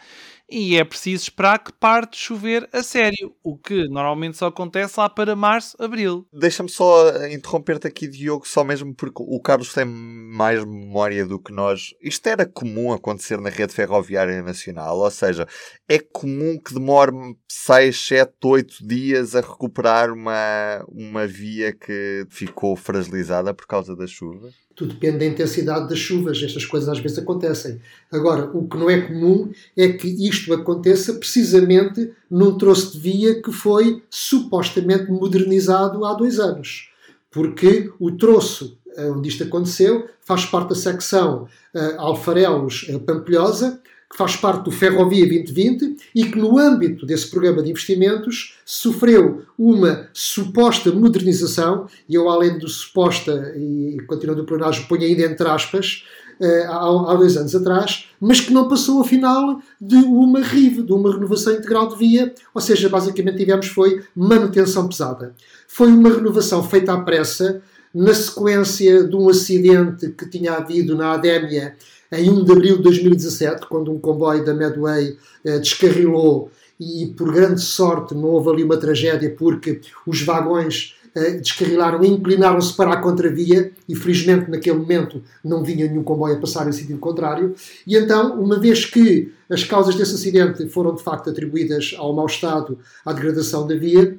e 0.52 0.76
é 0.76 0.85
preciso 0.85 1.23
esperar 1.23 1.59
que 1.59 1.73
pare 1.73 2.06
de 2.11 2.18
chover 2.18 2.68
a 2.73 2.82
sério, 2.82 3.35
o 3.42 3.56
que 3.56 3.88
normalmente 3.88 4.37
só 4.37 4.49
acontece 4.49 5.00
lá 5.00 5.09
para 5.09 5.35
março, 5.35 5.75
abril. 5.82 6.26
Deixa-me 6.30 6.68
só 6.68 7.26
interromper-te 7.26 7.87
aqui, 7.87 8.06
Diogo, 8.06 8.47
só 8.47 8.62
mesmo 8.62 8.94
porque 8.94 9.23
o 9.23 9.40
Carlos 9.40 9.73
tem 9.73 9.87
mais 9.87 10.62
memória 10.62 11.25
do 11.25 11.38
que 11.38 11.52
nós. 11.52 11.94
Isto 12.02 12.26
era 12.26 12.44
comum 12.44 12.92
acontecer 12.92 13.40
na 13.40 13.49
rede 13.49 13.73
ferroviária 13.73 14.42
nacional, 14.42 14.99
ou 14.99 15.11
seja, 15.11 15.49
é 15.88 15.99
comum 15.99 16.59
que 16.59 16.75
demore 16.75 17.12
6, 17.49 18.06
7, 18.06 18.32
8 18.44 18.87
dias 18.87 19.35
a 19.35 19.40
recuperar 19.40 20.12
uma, 20.12 20.85
uma 20.88 21.26
via 21.26 21.73
que 21.73 22.26
ficou 22.28 22.76
fragilizada 22.76 23.54
por 23.54 23.66
causa 23.66 23.96
das 23.96 24.11
chuvas. 24.11 24.55
Tudo 24.74 24.94
depende 24.94 25.18
da 25.18 25.26
intensidade 25.26 25.88
das 25.88 25.98
chuvas, 25.98 26.42
estas 26.42 26.64
coisas 26.64 26.88
às 26.88 26.98
vezes 26.98 27.18
acontecem. 27.18 27.80
Agora, 28.11 28.50
o 28.54 28.66
que 28.66 28.76
não 28.76 28.88
é 28.88 29.00
comum 29.02 29.50
é 29.76 29.88
que 29.88 30.08
isto 30.26 30.52
aconteça 30.52 31.14
precisamente 31.14 32.11
num 32.30 32.56
troço 32.56 32.92
de 32.92 32.98
via 32.98 33.42
que 33.42 33.52
foi 33.52 34.02
supostamente 34.08 35.11
modernizado 35.11 36.04
há 36.04 36.14
dois 36.14 36.38
anos. 36.38 36.90
Porque 37.30 37.90
o 37.98 38.12
troço 38.12 38.78
eh, 38.96 39.11
onde 39.11 39.28
isto 39.28 39.44
aconteceu 39.44 40.08
faz 40.20 40.44
parte 40.44 40.70
da 40.70 40.74
secção 40.74 41.48
uh, 41.74 42.00
Alfarelos-Pampilhosa, 42.00 43.80
que 44.12 44.18
faz 44.18 44.37
parte 44.37 44.64
do 44.64 44.70
Ferrovia 44.70 45.27
2020 45.27 45.96
e 46.14 46.27
que, 46.27 46.38
no 46.38 46.59
âmbito 46.59 47.07
desse 47.07 47.31
programa 47.31 47.62
de 47.62 47.70
investimentos, 47.70 48.59
sofreu 48.64 49.42
uma 49.59 50.09
suposta 50.12 50.92
modernização, 50.92 51.87
e 52.07 52.14
eu, 52.14 52.29
além 52.29 52.59
do 52.59 52.68
suposta, 52.68 53.55
e 53.57 53.96
continuando 54.07 54.42
o 54.42 54.46
pronagem, 54.46 54.85
ponho 54.85 55.03
ainda 55.03 55.22
entre 55.22 55.48
aspas, 55.48 56.05
eh, 56.38 56.66
há, 56.66 56.77
há 56.77 57.14
dois 57.14 57.38
anos 57.38 57.55
atrás, 57.55 58.09
mas 58.20 58.40
que 58.42 58.53
não 58.53 58.68
passou, 58.68 59.01
afinal, 59.01 59.62
de 59.81 59.96
uma 59.96 60.40
RIV, 60.40 60.83
de 60.83 60.92
uma 60.92 61.11
renovação 61.11 61.55
integral 61.55 61.88
de 61.88 61.96
via, 61.96 62.35
ou 62.55 62.61
seja, 62.61 62.90
basicamente 62.90 63.38
tivemos 63.38 63.68
foi 63.68 64.03
manutenção 64.14 64.88
pesada. 64.88 65.35
Foi 65.66 65.88
uma 65.88 66.11
renovação 66.11 66.62
feita 66.62 66.92
à 66.92 67.01
pressa, 67.01 67.62
na 67.94 68.12
sequência 68.12 69.05
de 69.05 69.16
um 69.16 69.29
acidente 69.29 70.11
que 70.11 70.29
tinha 70.29 70.53
havido 70.55 70.96
na 70.96 71.12
Adémia 71.12 71.77
em 72.12 72.31
1 72.31 72.44
de 72.44 72.53
abril 72.53 72.77
de 72.77 72.83
2017, 72.83 73.66
quando 73.66 73.90
um 73.90 73.98
comboio 73.98 74.44
da 74.44 74.53
Medway 74.53 75.16
eh, 75.44 75.59
descarrilou 75.59 76.51
e, 76.79 77.07
por 77.16 77.33
grande 77.33 77.61
sorte, 77.62 78.14
não 78.14 78.29
houve 78.29 78.51
ali 78.51 78.64
uma 78.64 78.77
tragédia 78.77 79.35
porque 79.37 79.81
os 80.07 80.20
vagões 80.22 80.94
eh, 81.14 81.33
descarrilaram 81.33 82.05
e 82.05 82.09
inclinaram-se 82.09 82.75
para 82.75 82.92
a 82.92 82.96
contravia 82.98 83.72
e, 83.88 83.94
felizmente, 83.94 84.51
naquele 84.51 84.79
momento 84.79 85.22
não 85.42 85.64
vinha 85.64 85.87
nenhum 85.87 86.03
comboio 86.03 86.37
a 86.37 86.40
passar 86.40 86.68
em 86.68 86.72
sentido 86.72 86.98
contrário. 86.98 87.55
E 87.87 87.96
então, 87.96 88.40
uma 88.40 88.59
vez 88.59 88.85
que 88.85 89.33
as 89.48 89.64
causas 89.64 89.94
desse 89.94 90.14
acidente 90.14 90.68
foram 90.68 90.94
de 90.94 91.03
facto 91.03 91.31
atribuídas 91.31 91.94
ao 91.96 92.14
mau 92.14 92.27
estado, 92.27 92.79
à 93.05 93.12
degradação 93.12 93.66
da 93.66 93.75
via, 93.75 94.18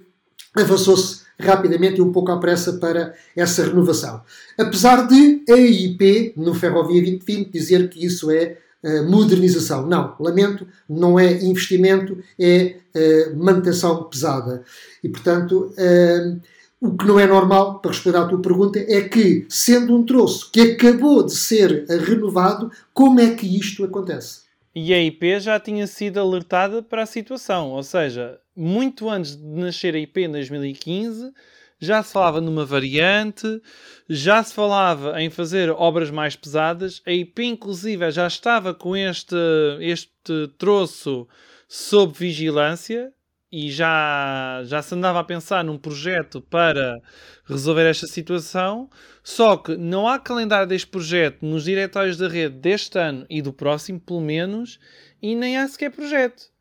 avançou-se 0.56 1.23
rapidamente 1.40 1.98
e 1.98 2.02
um 2.02 2.12
pouco 2.12 2.32
à 2.32 2.38
pressa 2.38 2.74
para 2.74 3.14
essa 3.36 3.64
renovação. 3.64 4.22
Apesar 4.58 5.08
de 5.08 5.44
a 5.50 5.54
EIP, 5.54 6.34
no 6.38 6.54
Ferrovia 6.54 7.02
2020, 7.02 7.52
dizer 7.52 7.90
que 7.90 8.06
isso 8.06 8.32
é 8.32 8.58
uh, 8.84 9.10
modernização. 9.10 9.88
Não, 9.88 10.16
lamento, 10.20 10.68
não 10.88 11.20
é 11.20 11.44
investimento, 11.44 12.18
é 12.40 12.76
uh, 12.96 13.38
manutenção 13.38 14.04
pesada. 14.04 14.64
E, 15.04 15.10
portanto, 15.10 15.74
uh, 15.78 16.42
o 16.80 16.98
que 16.98 17.08
não 17.08 17.20
é 17.20 17.26
normal, 17.26 17.80
para 17.80 17.92
responder 17.92 18.18
à 18.18 18.26
tua 18.26 18.42
pergunta, 18.42 18.78
é 18.78 19.02
que, 19.02 19.46
sendo 19.50 19.96
um 19.96 20.06
troço 20.06 20.52
que 20.52 20.62
acabou 20.62 21.26
de 21.26 21.34
ser 21.34 21.86
renovado, 21.88 22.70
como 22.94 23.20
é 23.22 23.34
que 23.34 23.48
isto 23.58 23.86
acontece? 23.86 24.43
E 24.76 24.94
a 24.94 25.00
IP 25.00 25.40
já 25.40 25.60
tinha 25.60 25.86
sido 25.86 26.20
alertada 26.20 26.82
para 26.82 27.04
a 27.04 27.06
situação, 27.06 27.70
ou 27.72 27.84
seja, 27.84 28.40
muito 28.56 29.10
antes 29.10 29.36
de 29.36 29.46
nascer 29.46 29.96
a 29.96 30.00
IP 30.00 30.24
em 30.24 30.32
2015, 30.32 31.32
já 31.80 32.02
se 32.02 32.14
falava 32.14 32.40
numa 32.40 32.66
variante, 32.66 33.62
já 34.10 34.42
se 34.42 34.54
falava 34.54 35.22
em 35.22 35.30
fazer 35.30 35.70
obras 35.70 36.10
mais 36.10 36.36
pesadas. 36.36 37.02
A 37.06 37.12
IP, 37.12 37.44
inclusive, 37.44 38.10
já 38.10 38.26
estava 38.26 38.74
com 38.74 38.96
este, 38.96 39.36
este 39.80 40.48
troço 40.58 41.28
sob 41.68 42.14
vigilância 42.18 43.12
e 43.56 43.70
já, 43.70 44.64
já 44.66 44.82
se 44.82 44.96
andava 44.96 45.20
a 45.20 45.24
pensar 45.24 45.64
num 45.64 45.78
projeto 45.78 46.42
para 46.42 47.00
resolver 47.46 47.88
esta 47.88 48.08
situação. 48.08 48.90
Só 49.24 49.58
que 49.58 49.78
não 49.78 50.08
há 50.08 50.18
calendário 50.18 50.68
deste 50.68 50.88
projeto 50.88 51.46
nos 51.46 51.66
diretórios 51.66 52.18
da 52.18 52.28
rede 52.28 52.56
deste 52.56 52.98
ano 52.98 53.28
e 53.30 53.44
do 53.44 53.54
próximo, 53.54 54.00
pelo 54.00 54.22
menos, 54.22 54.80
e 55.22 55.36
nem 55.36 55.56
há 55.56 55.68
sequer 55.68 55.92
projeto. 55.92 56.52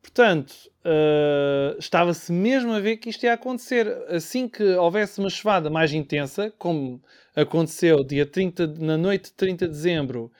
Portanto, 0.00 0.54
uh, 0.82 1.78
estava-se 1.78 2.32
mesmo 2.32 2.72
a 2.72 2.80
ver 2.80 2.96
que 2.96 3.10
isto 3.10 3.22
ia 3.24 3.34
acontecer. 3.34 3.86
Assim 4.08 4.48
que 4.48 4.64
houvesse 4.76 5.20
uma 5.20 5.28
chuvada 5.28 5.68
mais 5.68 5.92
intensa, 5.92 6.50
como 6.56 7.02
aconteceu 7.36 8.02
dia 8.02 8.24
30, 8.24 8.66
na 8.78 8.96
noite 8.96 9.24
de 9.24 9.34
30 9.34 9.66
de 9.66 9.72
dezembro, 9.72 10.32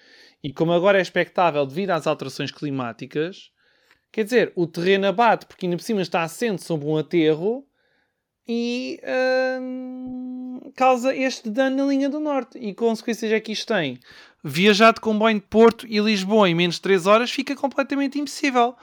e 0.42 0.50
como 0.50 0.72
agora 0.72 0.96
é 0.96 1.02
expectável 1.02 1.66
devido 1.66 1.90
às 1.90 2.06
alterações 2.06 2.50
climáticas, 2.50 3.50
Quer 4.12 4.24
dizer, 4.24 4.52
o 4.56 4.66
terreno 4.66 5.06
abate 5.06 5.46
porque 5.46 5.66
ainda 5.66 5.76
por 5.76 5.82
cima 5.82 6.02
está 6.02 6.22
assente 6.22 6.64
sobre 6.64 6.86
um 6.86 6.96
aterro 6.96 7.64
e 8.46 9.00
hum, 9.60 10.60
causa 10.74 11.14
este 11.14 11.48
dano 11.48 11.76
na 11.76 11.84
linha 11.84 12.08
do 12.08 12.18
norte. 12.18 12.58
E 12.58 12.74
consequências 12.74 13.30
é 13.30 13.38
que 13.38 13.52
isto 13.52 13.68
tem? 13.68 14.00
Viajar 14.42 14.92
de 14.92 15.00
comboio 15.00 15.36
de 15.36 15.46
Porto 15.46 15.86
e 15.86 16.00
Lisboa 16.00 16.48
em 16.48 16.54
menos 16.54 16.76
de 16.76 16.80
3 16.82 17.06
horas 17.06 17.30
fica 17.30 17.54
completamente 17.54 18.18
impossível. 18.18 18.74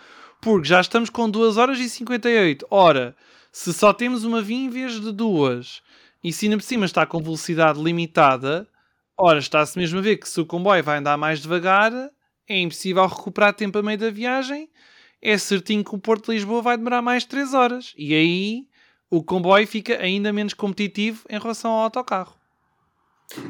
Porque 0.42 0.68
já 0.70 0.80
estamos 0.80 1.10
com 1.10 1.30
2 1.30 1.58
horas 1.58 1.80
e 1.80 1.90
58. 1.90 2.66
Ora, 2.70 3.16
Se 3.52 3.74
só 3.74 3.92
temos 3.92 4.24
uma 4.24 4.42
via 4.42 4.58
em 4.58 4.70
vez 4.70 5.02
de 5.02 5.12
duas, 5.12 5.82
e 6.24 6.32
se 6.32 6.46
ainda 6.46 6.58
por 6.58 6.64
cima 6.64 6.86
está 6.86 7.06
com 7.06 7.22
velocidade 7.22 7.82
limitada, 7.82 8.68
ora, 9.18 9.40
está-se 9.40 9.78
mesmo 9.78 9.98
a 9.98 10.02
ver 10.02 10.18
que 10.18 10.30
se 10.30 10.40
o 10.40 10.46
comboio 10.46 10.84
vai 10.84 11.00
andar 11.00 11.18
mais 11.18 11.42
devagar, 11.42 11.92
é 12.48 12.60
impossível 12.60 13.06
recuperar 13.08 13.54
tempo 13.54 13.80
a 13.80 13.84
meio 13.84 13.98
da 13.98 14.10
viagem, 14.12 14.70
é 15.22 15.38
certinho 15.38 15.84
que 15.84 15.96
o 15.96 16.00
Porto 16.00 16.28
de 16.28 16.34
Lisboa 16.34 16.62
vai 16.62 16.78
demorar 16.78 17.02
mais 17.02 17.24
de 17.24 17.30
3 17.30 17.54
horas. 17.54 17.94
E 17.98 18.14
aí 18.14 18.68
o 19.10 19.24
comboio 19.24 19.66
fica 19.68 19.98
ainda 19.98 20.34
menos 20.34 20.54
competitivo 20.54 21.24
em 21.30 21.40
relação 21.40 21.72
ao 21.72 21.84
autocarro. 21.84 22.36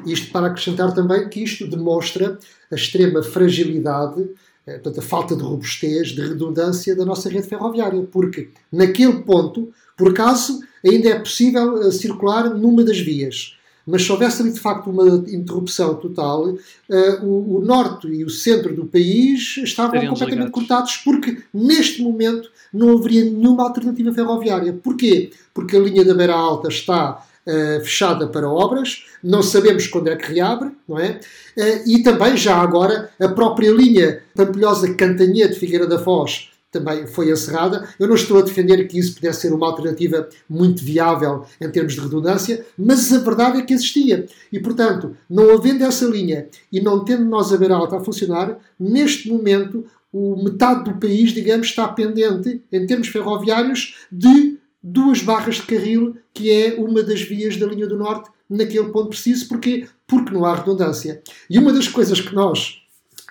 Isto 0.05 0.31
para 0.31 0.47
acrescentar 0.47 0.93
também 0.93 1.29
que 1.29 1.43
isto 1.43 1.67
demonstra 1.67 2.39
a 2.71 2.75
extrema 2.75 3.21
fragilidade, 3.21 4.27
eh, 4.65 4.73
portanto, 4.73 4.99
a 4.99 5.03
falta 5.03 5.35
de 5.35 5.43
robustez, 5.43 6.09
de 6.09 6.21
redundância 6.21 6.95
da 6.95 7.05
nossa 7.05 7.29
rede 7.29 7.47
ferroviária, 7.47 8.01
porque 8.03 8.49
naquele 8.71 9.21
ponto, 9.21 9.71
por 9.95 10.09
acaso, 10.11 10.63
ainda 10.83 11.09
é 11.09 11.19
possível 11.19 11.81
eh, 11.81 11.91
circular 11.91 12.49
numa 12.49 12.83
das 12.83 12.99
vias. 12.99 13.56
Mas 13.87 14.03
se 14.03 14.11
houvesse 14.11 14.41
ali 14.41 14.51
de 14.51 14.59
facto 14.59 14.89
uma 14.89 15.07
interrupção 15.29 15.95
total, 15.95 16.49
uh, 16.49 17.25
o, 17.25 17.57
o, 17.57 17.65
norte 17.65 18.07
e 18.07 18.25
o 18.25 18.29
centro 18.29 18.75
do 18.75 18.85
país 18.85 19.57
estavam 19.63 19.91
Seriam 19.91 20.13
completamente 20.13 20.51
desligados. 20.51 20.51
cortados 20.51 20.97
porque 20.97 21.37
neste 21.53 22.01
momento 22.01 22.51
não 22.73 22.97
haveria 22.97 23.23
nenhuma 23.23 23.63
alternativa 23.63 24.13
ferroviária. 24.13 24.73
Porquê? 24.73 25.31
Porque 25.53 25.77
a 25.77 25.79
linha 25.79 26.03
da 26.03 26.13
Beira 26.13 26.33
Alta 26.33 26.67
está 26.67 27.23
uh, 27.45 27.81
fechada 27.81 28.27
para 28.27 28.49
obras, 28.49 29.05
não 29.23 29.41
sabemos 29.41 29.87
quando 29.87 30.09
é 30.09 30.17
que 30.17 30.33
reabre, 30.33 30.71
não 30.87 30.99
é? 30.99 31.21
Uh, 31.57 31.89
e 31.89 32.03
também 32.03 32.35
já 32.35 32.57
agora 32.57 33.09
a 33.19 33.29
própria 33.29 33.71
linha 33.71 34.21
Pampilhosa 34.35 34.93
Cantanhete 34.95 35.57
Figueira 35.57 35.87
da 35.87 35.97
Foz 35.97 36.49
também 36.79 37.07
foi 37.07 37.31
encerrada. 37.31 37.87
Eu 37.99 38.07
não 38.07 38.15
estou 38.15 38.39
a 38.39 38.41
defender 38.41 38.87
que 38.87 38.99
isso 38.99 39.15
pudesse 39.15 39.41
ser 39.41 39.53
uma 39.53 39.67
alternativa 39.67 40.27
muito 40.49 40.83
viável 40.83 41.45
em 41.59 41.69
termos 41.69 41.93
de 41.93 42.01
redundância, 42.01 42.65
mas 42.77 43.11
a 43.11 43.19
verdade 43.19 43.59
é 43.59 43.61
que 43.61 43.73
existia. 43.73 44.25
E, 44.51 44.59
portanto, 44.59 45.15
não 45.29 45.51
havendo 45.53 45.83
essa 45.83 46.05
linha 46.05 46.47
e 46.71 46.79
não 46.79 47.03
tendo 47.03 47.25
nós 47.25 47.51
a 47.51 47.57
ver 47.57 47.71
alta 47.71 47.97
a 47.97 48.03
funcionar, 48.03 48.57
neste 48.79 49.29
momento, 49.29 49.85
o 50.11 50.41
metade 50.43 50.85
do 50.85 50.99
país, 50.99 51.31
digamos, 51.31 51.67
está 51.67 51.87
pendente, 51.87 52.61
em 52.71 52.85
termos 52.85 53.07
ferroviários, 53.07 53.97
de 54.11 54.57
duas 54.81 55.21
barras 55.21 55.55
de 55.55 55.63
carril, 55.63 56.15
que 56.33 56.49
é 56.51 56.75
uma 56.75 57.03
das 57.03 57.21
vias 57.21 57.57
da 57.57 57.65
linha 57.65 57.87
do 57.87 57.97
Norte, 57.97 58.29
naquele 58.49 58.89
ponto 58.89 59.09
preciso. 59.09 59.47
Porquê? 59.47 59.87
Porque 60.05 60.31
não 60.31 60.45
há 60.45 60.55
redundância. 60.55 61.21
E 61.49 61.57
uma 61.57 61.73
das 61.73 61.87
coisas 61.87 62.21
que 62.21 62.33
nós 62.33 62.81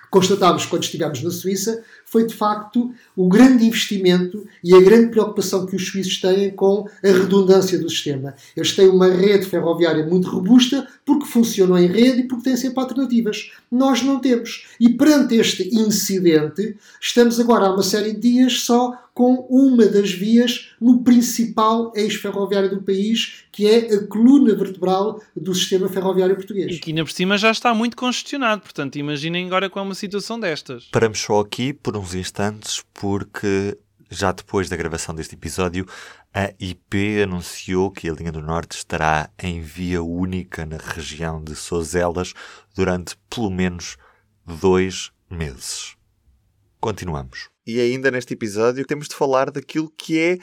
constatámos 0.09 0.65
quando 0.65 0.83
estivemos 0.83 1.21
na 1.21 1.31
Suíça 1.31 1.83
foi 2.07 2.25
de 2.25 2.33
facto 2.33 2.91
o 3.15 3.27
grande 3.27 3.65
investimento 3.65 4.47
e 4.63 4.73
a 4.73 4.81
grande 4.81 5.11
preocupação 5.11 5.65
que 5.65 5.75
os 5.75 5.87
suíços 5.87 6.19
têm 6.21 6.51
com 6.51 6.87
a 7.03 7.07
redundância 7.07 7.77
do 7.77 7.89
sistema. 7.89 8.33
Eles 8.55 8.73
têm 8.73 8.87
uma 8.87 9.09
rede 9.09 9.45
ferroviária 9.45 10.05
muito 10.05 10.29
robusta 10.29 10.87
porque 11.05 11.25
funcionam 11.25 11.77
em 11.77 11.87
rede 11.87 12.21
e 12.21 12.23
porque 12.23 12.45
têm 12.45 12.55
sempre 12.55 12.79
alternativas. 12.79 13.51
Nós 13.69 14.01
não 14.01 14.19
temos. 14.19 14.67
E 14.79 14.89
perante 14.89 15.35
este 15.35 15.69
incidente, 15.75 16.77
estamos 16.99 17.39
agora 17.41 17.67
há 17.67 17.73
uma 17.73 17.83
série 17.83 18.13
de 18.13 18.21
dias 18.21 18.61
só 18.61 18.97
com 19.17 19.47
uma 19.49 19.87
das 19.87 20.11
vias 20.11 20.75
no 20.79 21.01
principal 21.03 21.91
eixo 21.95 22.21
ferroviário 22.21 22.69
do 22.69 22.83
país, 22.83 23.45
que 23.51 23.65
é 23.65 23.95
a 23.95 24.05
coluna 24.05 24.55
vertebral 24.55 25.19
do 25.35 25.55
sistema 25.55 25.89
ferroviário 25.89 26.35
português. 26.35 26.75
E 26.75 26.77
que 26.77 26.91
ainda 26.91 27.03
por 27.03 27.11
cima 27.11 27.35
já 27.35 27.49
está 27.49 27.73
muito 27.73 27.97
congestionado, 27.97 28.61
portanto 28.61 28.95
imaginem 28.97 29.47
agora 29.47 29.71
com 29.71 29.81
uma 29.81 29.95
situação 29.95 30.39
destas. 30.39 30.87
Paramos 30.91 31.17
só 31.17 31.39
aqui 31.39 31.73
por 31.73 31.97
uns 31.97 32.13
instantes, 32.13 32.83
porque 32.93 33.75
já 34.07 34.31
depois 34.31 34.69
da 34.69 34.77
gravação 34.77 35.15
deste 35.15 35.33
episódio, 35.33 35.87
a 36.31 36.53
IP 36.59 37.23
anunciou 37.23 37.89
que 37.89 38.07
a 38.07 38.13
linha 38.13 38.31
do 38.31 38.39
Norte 38.39 38.77
estará 38.77 39.31
em 39.41 39.61
via 39.61 40.03
única 40.03 40.63
na 40.63 40.77
região 40.77 41.43
de 41.43 41.55
Sozelas 41.55 42.35
durante 42.75 43.17
pelo 43.27 43.49
menos 43.49 43.97
dois 44.45 45.09
meses. 45.27 45.95
Continuamos. 46.79 47.56
E 47.67 47.81
ainda 47.81 48.09
neste 48.09 48.33
episódio 48.33 48.85
temos 48.85 49.09
de 49.09 49.15
falar 49.15 49.51
daquilo 49.51 49.91
que 49.97 50.17
é 50.17 50.37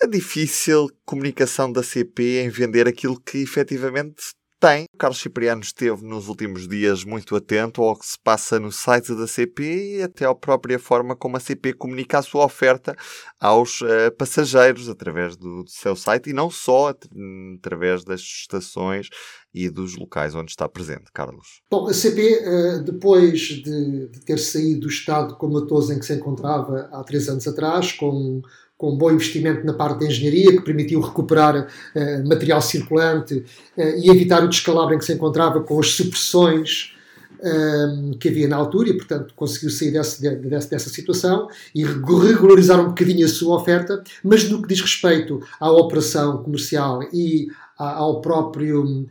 a 0.00 0.06
difícil 0.06 0.88
comunicação 1.04 1.70
da 1.72 1.82
CP 1.82 2.42
em 2.42 2.48
vender 2.48 2.86
aquilo 2.86 3.20
que 3.20 3.38
efetivamente 3.38 4.22
tem. 4.60 4.84
O 4.94 4.98
Carlos 4.98 5.18
Cipriano 5.18 5.62
esteve 5.62 6.04
nos 6.04 6.28
últimos 6.28 6.68
dias 6.68 7.02
muito 7.02 7.34
atento 7.34 7.82
ao 7.82 7.98
que 7.98 8.04
se 8.04 8.18
passa 8.22 8.60
no 8.60 8.70
site 8.70 9.14
da 9.14 9.26
CP 9.26 9.96
e 9.96 10.02
até 10.02 10.26
à 10.26 10.34
própria 10.34 10.78
forma 10.78 11.16
como 11.16 11.38
a 11.38 11.40
CP 11.40 11.72
comunica 11.72 12.18
a 12.18 12.22
sua 12.22 12.44
oferta 12.44 12.94
aos 13.40 13.80
uh, 13.80 14.12
passageiros 14.18 14.90
através 14.90 15.34
do, 15.34 15.64
do, 15.64 15.70
seu 15.70 15.96
site 15.96 16.28
e 16.28 16.34
não 16.34 16.50
só 16.50 16.90
através 16.90 18.04
das 18.04 18.20
estações 18.20 19.08
e 19.52 19.70
dos 19.70 19.96
locais 19.96 20.34
onde 20.34 20.50
está 20.50 20.68
presente. 20.68 21.10
Carlos. 21.12 21.62
Bom, 21.70 21.88
a 21.88 21.94
CP, 21.94 22.20
eh, 22.20 22.78
depois 22.84 23.40
de, 23.40 24.08
de 24.08 24.20
ter 24.20 24.38
saído 24.38 24.80
do 24.80 24.88
estado 24.88 25.36
comatoso 25.36 25.92
em 25.92 25.98
que 25.98 26.06
se 26.06 26.14
encontrava 26.14 26.88
há 26.92 27.02
três 27.02 27.28
anos 27.28 27.48
atrás, 27.48 27.92
com 27.92 28.42
com 28.80 28.92
um 28.92 28.96
bom 28.96 29.10
investimento 29.10 29.66
na 29.66 29.74
parte 29.74 30.00
da 30.00 30.06
engenharia, 30.06 30.52
que 30.52 30.62
permitiu 30.62 31.02
recuperar 31.02 31.66
uh, 31.66 32.26
material 32.26 32.62
circulante 32.62 33.44
uh, 33.76 33.82
e 33.98 34.08
evitar 34.08 34.42
o 34.42 34.48
descalabro 34.48 34.94
em 34.94 34.98
que 34.98 35.04
se 35.04 35.12
encontrava 35.12 35.60
com 35.60 35.78
as 35.78 35.90
supressões 35.90 36.96
um, 37.42 38.12
que 38.18 38.30
havia 38.30 38.48
na 38.48 38.56
altura 38.56 38.88
e, 38.88 38.96
portanto, 38.96 39.34
conseguiu 39.36 39.68
sair 39.68 39.90
desse, 39.90 40.22
desse, 40.22 40.70
dessa 40.70 40.88
situação 40.88 41.48
e 41.74 41.84
regularizar 41.84 42.80
um 42.80 42.88
bocadinho 42.88 43.26
a 43.26 43.28
sua 43.28 43.56
oferta, 43.56 44.02
mas 44.24 44.48
no 44.48 44.62
que 44.62 44.68
diz 44.68 44.80
respeito 44.80 45.42
à 45.60 45.70
operação 45.70 46.42
comercial 46.42 47.02
e 47.12 47.48
ao 47.76 48.22
próprio 48.22 49.06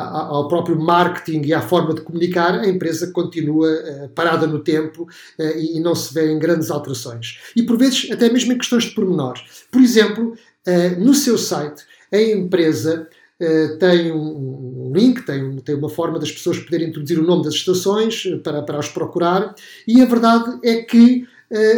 ao 0.00 0.48
próprio 0.48 0.78
marketing 0.78 1.42
e 1.44 1.54
à 1.54 1.60
forma 1.60 1.94
de 1.94 2.00
comunicar, 2.00 2.58
a 2.58 2.68
empresa 2.68 3.10
continua 3.12 3.68
uh, 3.68 4.08
parada 4.10 4.46
no 4.46 4.60
tempo 4.60 5.02
uh, 5.02 5.58
e 5.58 5.80
não 5.80 5.94
se 5.94 6.12
vê 6.14 6.32
em 6.32 6.38
grandes 6.38 6.70
alterações. 6.70 7.38
E 7.54 7.62
por 7.62 7.76
vezes 7.76 8.10
até 8.10 8.30
mesmo 8.30 8.52
em 8.52 8.58
questões 8.58 8.84
de 8.84 8.94
pormenor. 8.94 9.34
Por 9.70 9.80
exemplo, 9.80 10.34
uh, 10.66 11.00
no 11.00 11.14
seu 11.14 11.36
site, 11.36 11.84
a 12.12 12.20
empresa 12.20 13.08
tem 13.78 14.12
um 14.12 14.92
link, 14.94 15.22
tem, 15.22 15.56
tem 15.60 15.74
uma 15.74 15.88
forma 15.88 16.18
das 16.18 16.30
pessoas 16.30 16.58
poderem 16.58 16.88
introduzir 16.88 17.18
o 17.18 17.22
nome 17.22 17.42
das 17.42 17.54
estações 17.54 18.24
para, 18.44 18.60
para 18.60 18.78
as 18.78 18.90
procurar, 18.90 19.54
e 19.88 20.02
a 20.02 20.04
verdade 20.04 20.60
é 20.62 20.82
que 20.82 21.26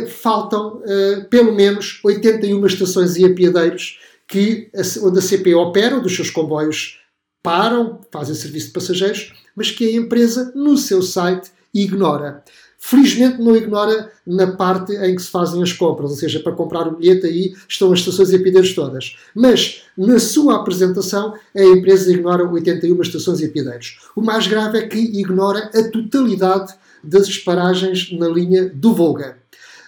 faltam 0.08 0.82
pelo 1.30 1.54
menos 1.54 2.00
81 2.02 2.66
estações 2.66 3.14
e 3.14 3.24
apiadeiros 3.24 4.00
que, 4.26 4.70
onde 5.04 5.20
a 5.20 5.22
CP 5.22 5.54
opera, 5.54 6.00
dos 6.00 6.16
seus 6.16 6.30
comboios 6.30 6.98
param, 7.42 8.00
fazem 8.10 8.34
serviço 8.34 8.68
de 8.68 8.72
passageiros, 8.72 9.32
mas 9.54 9.70
que 9.70 9.84
a 9.84 9.92
empresa, 9.92 10.52
no 10.54 10.76
seu 10.76 11.02
site, 11.02 11.50
ignora. 11.74 12.42
Felizmente 12.78 13.40
não 13.40 13.56
ignora 13.56 14.10
na 14.26 14.56
parte 14.56 14.92
em 14.92 15.14
que 15.14 15.22
se 15.22 15.30
fazem 15.30 15.62
as 15.62 15.72
compras, 15.72 16.10
ou 16.10 16.16
seja, 16.16 16.40
para 16.40 16.52
comprar 16.52 16.88
o 16.88 16.96
bilhete 16.96 17.26
aí 17.26 17.54
estão 17.68 17.92
as 17.92 18.00
estações 18.00 18.30
e 18.30 18.36
apiadeiros 18.36 18.74
todas. 18.74 19.16
Mas 19.36 19.84
na 19.96 20.18
sua 20.18 20.56
apresentação 20.56 21.34
a 21.54 21.62
empresa 21.62 22.12
ignora 22.12 22.48
81 22.48 23.00
estações 23.00 23.40
e 23.40 23.44
apiadeiros. 23.44 24.00
O 24.16 24.20
mais 24.20 24.48
grave 24.48 24.78
é 24.78 24.88
que 24.88 24.98
ignora 24.98 25.70
a 25.72 25.90
totalidade 25.90 26.74
das 27.04 27.38
paragens 27.38 28.10
na 28.12 28.28
linha 28.28 28.68
do 28.68 28.92
Volga. 28.92 29.41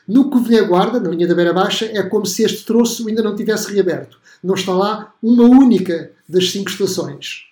No 0.07 0.31
Covilhã 0.31 0.67
Guarda, 0.67 1.01
na 1.01 1.09
linha 1.09 1.27
da 1.27 1.35
Beira 1.35 1.53
Baixa, 1.53 1.87
é 1.87 2.03
como 2.03 2.27
se 2.27 2.43
este 2.43 2.65
troço 2.65 3.09
ainda 3.09 3.23
não 3.23 3.35
tivesse 3.35 3.73
reaberto. 3.73 4.19
Não 4.43 4.55
está 4.55 4.73
lá 4.73 5.15
uma 5.23 5.45
única 5.45 6.13
das 6.29 6.51
cinco 6.51 6.71
estações. 6.71 7.45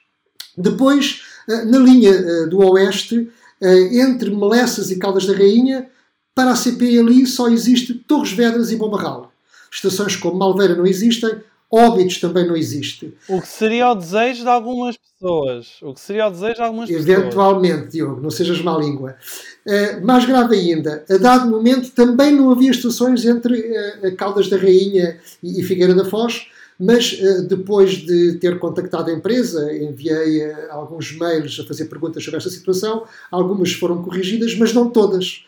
Depois, 0.56 1.22
eh, 1.48 1.64
na 1.64 1.78
linha 1.78 2.10
eh, 2.10 2.46
do 2.46 2.58
Oeste, 2.58 3.30
eh, 3.60 4.00
entre 4.00 4.30
Melessas 4.30 4.90
e 4.90 4.98
Caldas 4.98 5.26
da 5.26 5.32
Rainha, 5.32 5.88
para 6.34 6.50
a 6.50 6.56
CP 6.56 6.98
ali 6.98 7.26
só 7.26 7.48
existe 7.48 7.94
Torres 7.94 8.32
Vedras 8.32 8.70
e 8.70 8.76
Bombarral. 8.76 9.32
Estações 9.70 10.16
como 10.16 10.38
Malveira 10.38 10.74
não 10.74 10.86
existem, 10.86 11.40
Óbitos 11.74 12.20
também 12.20 12.46
não 12.46 12.54
existe. 12.54 13.14
O 13.26 13.40
que 13.40 13.48
seria 13.48 13.88
o 13.90 13.94
desejo 13.94 14.42
de 14.42 14.48
algumas 14.48 14.94
pessoas. 14.94 15.78
O 15.80 15.94
que 15.94 16.00
seria 16.00 16.26
o 16.26 16.30
desejo 16.30 16.56
de 16.56 16.60
algumas 16.60 16.90
Eventualmente, 16.90 17.16
pessoas. 17.16 17.32
Eventualmente, 17.32 17.92
Diogo, 17.92 18.20
não 18.20 18.30
sejas 18.30 18.60
má 18.60 18.76
língua. 18.76 19.16
Uh, 19.64 20.05
mais 20.05 20.25
grave 20.25 20.57
ainda, 20.57 21.05
a 21.09 21.16
dado 21.16 21.48
momento 21.48 21.92
também 21.92 22.35
não 22.35 22.51
havia 22.51 22.72
estações 22.72 23.25
entre 23.25 23.55
uh, 23.61 24.16
Caldas 24.16 24.48
da 24.48 24.57
Rainha 24.57 25.18
e, 25.40 25.61
e 25.61 25.62
Figueira 25.62 25.94
da 25.94 26.05
Foz, 26.05 26.48
mas 26.79 27.12
uh, 27.12 27.42
depois 27.46 27.92
de 27.92 28.38
ter 28.40 28.59
contactado 28.59 29.09
a 29.09 29.14
empresa, 29.14 29.72
enviei 29.72 30.53
alguns 30.68 31.16
mails 31.16 31.61
a 31.61 31.64
fazer 31.64 31.85
perguntas 31.85 32.25
sobre 32.25 32.38
esta 32.38 32.51
situação, 32.51 33.05
algumas 33.31 33.72
foram 33.72 34.03
corrigidas, 34.03 34.57
mas 34.57 34.72
não 34.72 34.90
todas. 34.90 35.44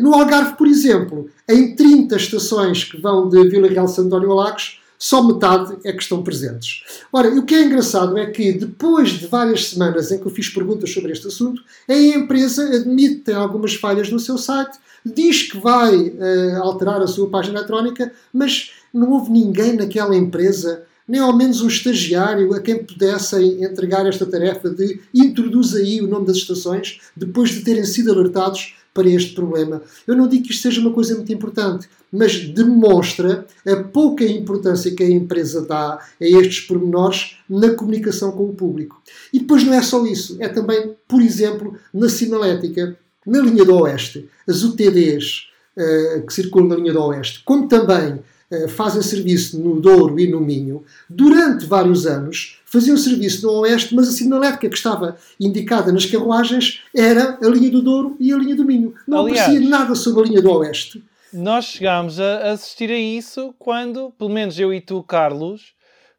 No 0.00 0.14
Algarve, 0.14 0.56
por 0.56 0.66
exemplo, 0.66 1.28
em 1.48 1.74
30 1.76 2.16
estações 2.16 2.84
que 2.84 3.00
vão 3.00 3.28
de 3.28 3.48
Vila 3.48 3.68
Real 3.68 3.86
Santo 3.86 4.06
António 4.06 4.32
a 4.32 4.34
Lagos, 4.34 4.80
só 4.98 5.22
metade 5.22 5.76
é 5.84 5.92
que 5.92 6.02
estão 6.02 6.22
presentes. 6.22 6.84
Ora, 7.12 7.28
o 7.28 7.44
que 7.44 7.54
é 7.54 7.62
engraçado 7.62 8.16
é 8.16 8.26
que 8.26 8.52
depois 8.52 9.10
de 9.10 9.26
várias 9.26 9.68
semanas 9.68 10.10
em 10.10 10.18
que 10.18 10.26
eu 10.26 10.30
fiz 10.30 10.48
perguntas 10.48 10.92
sobre 10.92 11.12
este 11.12 11.26
assunto, 11.26 11.62
a 11.88 11.94
empresa 11.94 12.64
admite 12.74 13.16
que 13.16 13.20
tem 13.22 13.34
algumas 13.34 13.74
falhas 13.74 14.10
no 14.10 14.18
seu 14.18 14.38
site, 14.38 14.78
diz 15.04 15.42
que 15.42 15.58
vai 15.58 15.94
uh, 15.94 16.62
alterar 16.62 17.02
a 17.02 17.06
sua 17.06 17.28
página 17.28 17.58
eletrónica, 17.58 18.12
mas 18.32 18.72
não 18.92 19.12
houve 19.12 19.30
ninguém 19.30 19.74
naquela 19.74 20.16
empresa, 20.16 20.84
nem 21.06 21.20
ao 21.20 21.36
menos 21.36 21.60
um 21.60 21.68
estagiário 21.68 22.52
a 22.54 22.60
quem 22.60 22.82
pudesse 22.82 23.36
entregar 23.62 24.06
esta 24.06 24.24
tarefa 24.24 24.70
de 24.70 25.00
introduz 25.14 25.74
aí 25.74 26.00
o 26.00 26.08
nome 26.08 26.26
das 26.26 26.36
estações, 26.36 27.00
depois 27.16 27.50
de 27.50 27.60
terem 27.60 27.84
sido 27.84 28.12
alertados 28.12 28.74
para 28.94 29.10
este 29.10 29.34
problema. 29.34 29.82
Eu 30.06 30.16
não 30.16 30.28
digo 30.28 30.44
que 30.44 30.52
isto 30.52 30.62
seja 30.62 30.80
uma 30.80 30.92
coisa 30.92 31.16
muito 31.16 31.32
importante, 31.32 31.88
mas 32.12 32.48
demonstra 32.48 33.44
a 33.66 33.76
pouca 33.76 34.24
importância 34.24 34.94
que 34.94 35.02
a 35.02 35.10
empresa 35.10 35.66
dá 35.66 35.98
a 35.98 36.24
estes 36.24 36.60
pormenores 36.60 37.36
na 37.50 37.70
comunicação 37.74 38.30
com 38.30 38.44
o 38.44 38.54
público. 38.54 39.02
E 39.32 39.40
depois 39.40 39.64
não 39.64 39.74
é 39.74 39.82
só 39.82 40.06
isso, 40.06 40.36
é 40.38 40.48
também, 40.48 40.94
por 41.08 41.20
exemplo, 41.20 41.76
na 41.92 42.08
sinalética, 42.08 42.96
na 43.26 43.40
linha 43.40 43.64
do 43.64 43.74
Oeste, 43.80 44.28
as 44.46 44.62
UTDs 44.62 45.48
uh, 45.76 46.24
que 46.24 46.32
circulam 46.32 46.68
na 46.68 46.76
linha 46.76 46.92
do 46.92 47.02
Oeste, 47.02 47.42
como 47.44 47.66
também 47.66 48.20
fazem 48.68 49.02
serviço 49.02 49.58
no 49.60 49.80
Douro 49.80 50.18
e 50.18 50.26
no 50.26 50.40
Minho, 50.40 50.84
durante 51.08 51.66
vários 51.66 52.06
anos 52.06 52.60
faziam 52.64 52.96
serviço 52.96 53.46
no 53.46 53.60
Oeste, 53.60 53.94
mas 53.94 54.08
a 54.08 54.12
sinalética 54.12 54.68
que 54.68 54.76
estava 54.76 55.16
indicada 55.38 55.92
nas 55.92 56.06
carruagens 56.06 56.82
era 56.94 57.38
a 57.40 57.46
linha 57.48 57.70
do 57.70 57.80
Douro 57.80 58.16
e 58.18 58.32
a 58.32 58.36
linha 58.36 58.56
do 58.56 58.64
Minho. 58.64 58.94
Não 59.06 59.20
Aliás, 59.20 59.42
aparecia 59.42 59.68
nada 59.68 59.94
sobre 59.94 60.22
a 60.22 60.26
linha 60.26 60.42
do 60.42 60.50
Oeste. 60.50 61.02
Nós 61.32 61.64
chegámos 61.66 62.18
a 62.18 62.52
assistir 62.52 62.90
a 62.90 62.98
isso 62.98 63.54
quando, 63.58 64.12
pelo 64.18 64.30
menos 64.30 64.58
eu 64.58 64.72
e 64.72 64.80
tu, 64.80 65.02
Carlos, 65.02 65.74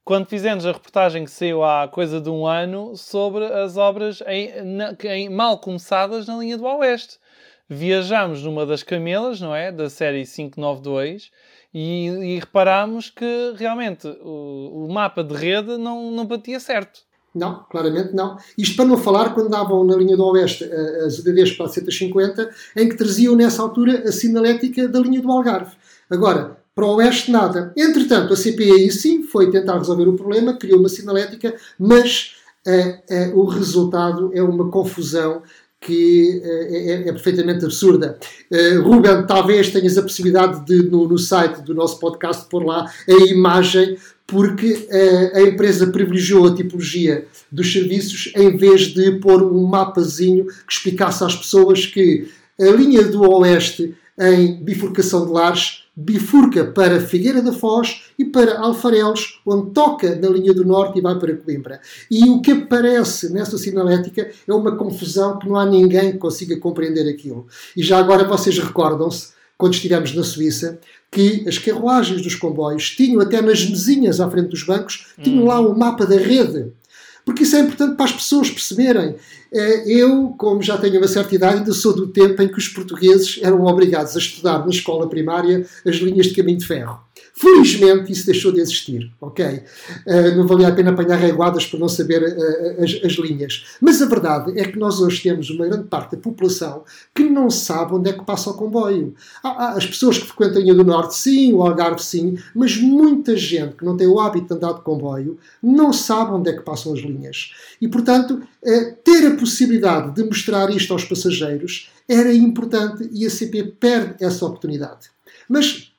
quando 0.05 0.27
fizemos 0.27 0.65
a 0.65 0.71
reportagem 0.71 1.25
que 1.25 1.31
saiu 1.31 1.63
há 1.63 1.87
coisa 1.87 2.21
de 2.21 2.29
um 2.29 2.45
ano 2.45 2.95
sobre 2.95 3.43
as 3.45 3.75
obras 3.75 4.21
em, 4.27 4.63
na, 4.63 4.95
em, 5.03 5.29
mal 5.29 5.57
começadas 5.57 6.27
na 6.27 6.37
linha 6.37 6.57
do 6.57 6.65
Oeste. 6.65 7.17
Viajámos 7.69 8.43
numa 8.43 8.65
das 8.65 8.83
camelas, 8.83 9.41
não 9.41 9.55
é? 9.55 9.71
Da 9.71 9.89
série 9.89 10.25
592 10.25 11.31
e, 11.73 12.07
e 12.07 12.39
reparámos 12.39 13.09
que 13.09 13.53
realmente 13.57 14.07
o, 14.07 14.85
o, 14.85 14.93
mapa 14.93 15.23
de 15.23 15.35
rede 15.35 15.77
não, 15.77 16.09
não 16.11 16.25
batia 16.25 16.59
certo. 16.59 17.01
Não, 17.33 17.65
claramente 17.69 18.13
não. 18.13 18.37
Isto 18.57 18.77
para 18.77 18.85
não 18.85 18.97
falar 18.97 19.33
quando 19.33 19.49
davam 19.49 19.83
na 19.83 19.95
linha 19.97 20.15
do 20.15 20.25
Oeste 20.25 20.63
as 21.05 21.19
UDDs 21.19 21.57
450, 21.57 22.49
em 22.77 22.87
que 22.87 22.95
traziam 22.95 23.35
nessa 23.35 23.61
altura 23.61 24.07
a 24.07 24.11
sinalética 24.11 24.87
da 24.87 24.99
linha 24.99 25.21
do 25.21 25.29
Algarve. 25.29 25.75
Agora, 26.09 26.57
para 26.73 26.85
o 26.85 26.95
Oeste, 26.95 27.29
nada. 27.29 27.73
Entretanto, 27.75 28.33
a 28.33 28.37
CPI 28.37 28.89
sim 28.91 29.23
foi 29.23 29.51
tentar 29.51 29.77
resolver 29.77 30.07
o 30.07 30.15
problema, 30.15 30.53
criou 30.53 30.79
uma 30.79 30.87
sinalética, 30.87 31.55
mas 31.77 32.35
uh, 32.65 33.33
uh, 33.33 33.39
o 33.39 33.45
resultado 33.45 34.31
é 34.33 34.41
uma 34.41 34.69
confusão 34.69 35.41
que 35.85 36.41
uh, 36.43 36.75
é, 36.75 36.91
é, 37.09 37.11
perfeitamente 37.11 37.63
absurda. 37.63 38.17
Uh, 38.51 38.81
Ruben, 38.81 39.25
talvez 39.27 39.69
tenhas 39.69 39.97
a 39.97 40.01
possibilidade 40.01 40.65
de, 40.65 40.89
no, 40.89 41.07
no, 41.07 41.17
site 41.17 41.61
do 41.61 41.73
nosso 41.75 41.99
podcast, 41.99 42.45
pôr 42.49 42.65
lá 42.65 42.91
a 43.07 43.13
imagem, 43.25 43.97
porque 44.25 44.71
uh, 44.73 45.37
a 45.37 45.41
empresa 45.43 45.87
privilegiou 45.87 46.47
a 46.47 46.55
tipologia 46.55 47.25
dos 47.51 47.71
serviços 47.71 48.31
em 48.35 48.57
vez 48.57 48.93
de 48.93 49.11
pôr 49.19 49.43
um 49.43 49.65
mapazinho 49.65 50.45
que 50.45 50.73
explicasse 50.73 51.23
às 51.23 51.35
pessoas 51.35 51.85
que 51.85 52.27
a 52.59 52.71
linha 52.71 53.03
do 53.03 53.21
Oeste 53.29 53.95
em 54.19 54.63
bifurcação 54.63 55.25
de 55.25 55.31
lares 55.31 55.85
bifurca 55.95 56.65
para 56.65 56.99
Figueira 56.99 57.41
da 57.41 57.53
Foz 57.53 58.01
e 58.19 58.25
para 58.25 58.59
Alfarelos, 58.59 59.39
onde 59.45 59.71
toca 59.71 60.15
na 60.15 60.27
linha 60.27 60.53
do 60.53 60.65
norte 60.65 60.99
e 60.99 61.01
vai 61.01 61.17
para 61.17 61.35
Coimbra. 61.37 61.79
E 62.11 62.29
o 62.29 62.41
que 62.41 62.51
aparece 62.51 63.31
nessa 63.31 63.57
sinalética 63.57 64.29
é 64.45 64.53
uma 64.53 64.75
confusão 64.75 65.39
que 65.39 65.47
não 65.47 65.55
há 65.55 65.65
ninguém 65.65 66.11
que 66.11 66.17
consiga 66.17 66.57
compreender 66.57 67.09
aquilo. 67.09 67.47
E 67.77 67.81
já 67.81 67.97
agora 67.97 68.27
vocês 68.27 68.59
recordam-se, 68.59 69.33
quando 69.57 69.73
estivemos 69.73 70.13
na 70.13 70.23
Suíça, 70.23 70.79
que 71.09 71.47
as 71.47 71.57
carruagens 71.57 72.21
dos 72.21 72.35
comboios 72.35 72.89
tinham 72.89 73.21
até 73.21 73.41
nas 73.41 73.65
mesinhas 73.65 74.19
à 74.19 74.29
frente 74.29 74.49
dos 74.49 74.63
bancos, 74.63 75.07
tinham 75.23 75.45
lá 75.45 75.61
o 75.61 75.71
um 75.71 75.77
mapa 75.77 76.05
da 76.05 76.17
rede 76.17 76.73
porque 77.25 77.43
isso 77.43 77.55
é 77.55 77.61
importante 77.61 77.95
para 77.95 78.05
as 78.05 78.11
pessoas 78.13 78.51
perceberem. 78.51 79.15
Eh, 79.51 79.83
eu, 79.87 80.35
como 80.37 80.61
já 80.61 80.77
tenho 80.77 80.97
uma 80.97 81.07
certa 81.07 81.33
idade, 81.33 81.57
ainda 81.57 81.73
sou 81.73 81.95
do 81.95 82.07
tempo 82.07 82.39
em 82.41 82.47
que 82.47 82.57
os 82.57 82.67
portugueses 82.67 83.39
eram 83.41 83.63
obrigados 83.65 84.15
a 84.15 84.19
estudar 84.19 84.59
na 84.59 84.69
escola 84.69 85.09
primária 85.09 85.65
as 85.85 85.95
linhas 85.95 86.27
de 86.27 86.35
caminho 86.35 86.59
de 86.59 86.67
ferro. 86.67 86.99
Felizmente 87.37 88.13
isso 88.13 88.25
deixou 88.25 88.49
de 88.53 88.61
existir, 88.61 89.11
ok? 89.19 89.45
Uh, 89.45 90.37
não 90.37 90.47
valia 90.47 90.69
a 90.69 90.71
pena 90.71 90.91
apanhar 90.91 91.17
reguadas 91.17 91.65
por 91.65 91.77
não 91.77 91.89
saber 91.89 92.23
uh, 92.23 92.81
as, 92.81 93.03
as, 93.03 93.11
linhas. 93.17 93.65
Mas 93.81 94.01
a 94.01 94.05
verdade 94.05 94.57
é 94.57 94.63
que 94.63 94.79
nós 94.79 95.01
hoje 95.01 95.21
temos 95.21 95.49
uma 95.49 95.67
grande 95.67 95.83
parte 95.89 96.15
da 96.15 96.21
população 96.21 96.85
que 97.13 97.23
não 97.23 97.49
sabe 97.49 97.93
onde 97.93 98.09
é 98.09 98.13
que 98.13 98.23
passa 98.23 98.51
o 98.51 98.53
comboio. 98.53 99.13
Há, 99.43 99.49
há 99.49 99.71
as 99.73 99.85
pessoas 99.85 100.17
que 100.17 100.27
frequentam 100.27 100.59
a 100.59 100.59
linha 100.61 100.73
do 100.73 100.85
Norte, 100.85 101.13
sim, 101.13 101.51
o 101.51 101.61
Algarve, 101.61 102.01
sim, 102.01 102.37
mas 102.55 102.77
muita 102.77 103.35
gente 103.35 103.75
que 103.75 103.83
não 103.83 103.97
tem 103.97 104.07
o 104.07 104.17
hábito 104.17 104.47
de 104.47 104.53
andar 104.53 104.71
de 104.71 104.81
comboio 104.81 105.37
não 105.61 105.91
sabe 105.91 106.31
onde 106.31 106.49
é 106.49 106.53
que 106.53 106.63
passam 106.63 106.93
as 106.93 106.99
linhas. 106.99 107.51
E, 107.81 107.87
portanto, 107.89 108.41
uh, 108.63 108.95
ter 109.03 109.27
a 109.27 109.35
possibilidade 109.35 110.15
de 110.15 110.23
mostrar 110.23 110.69
isto 110.69 110.93
aos 110.93 111.03
passageiros 111.03 111.91
era 112.07 112.33
importante 112.33 113.09
e 113.11 113.25
a 113.25 113.29
CP 113.29 113.75
perde 113.77 114.23
essa 114.23 114.45
oportunidade. 114.45 115.09
Mas 115.49 115.91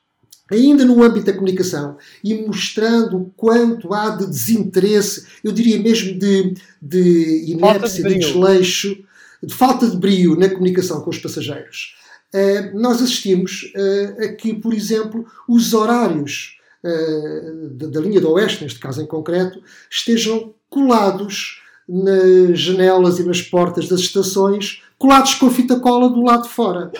ainda 0.49 0.85
no 0.85 1.03
âmbito 1.03 1.25
da 1.25 1.33
comunicação 1.33 1.97
e 2.23 2.33
mostrando 2.35 3.17
o 3.17 3.33
quanto 3.35 3.93
há 3.93 4.09
de 4.09 4.25
desinteresse, 4.27 5.25
eu 5.43 5.51
diria 5.51 5.79
mesmo 5.79 6.17
de, 6.17 6.53
de 6.81 7.51
inércia, 7.51 8.03
de, 8.03 8.13
de 8.13 8.19
desleixo, 8.19 8.97
de 9.43 9.53
falta 9.53 9.87
de 9.87 9.97
brio 9.97 10.35
na 10.35 10.49
comunicação 10.49 11.01
com 11.01 11.09
os 11.09 11.17
passageiros. 11.17 11.95
Uh, 12.33 12.77
nós 12.79 13.01
assistimos 13.01 13.71
uh, 13.75 14.25
a 14.25 14.27
que, 14.29 14.53
por 14.53 14.73
exemplo, 14.73 15.25
os 15.47 15.73
horários 15.73 16.57
uh, 16.83 17.69
da, 17.69 17.87
da, 17.87 17.99
linha 18.01 18.19
do 18.19 18.31
Oeste, 18.31 18.63
neste 18.63 18.79
caso 18.79 19.01
em 19.01 19.05
concreto, 19.05 19.61
estejam 19.89 20.53
colados 20.69 21.61
nas 21.87 22.59
janelas 22.59 23.19
e 23.19 23.23
nas 23.23 23.41
portas 23.41 23.87
das 23.87 24.01
estações, 24.01 24.81
colados 24.99 25.35
com 25.35 25.49
fita 25.49 25.79
cola 25.79 26.09
do 26.09 26.21
lado 26.21 26.43
de 26.43 26.49
fora. 26.49 26.91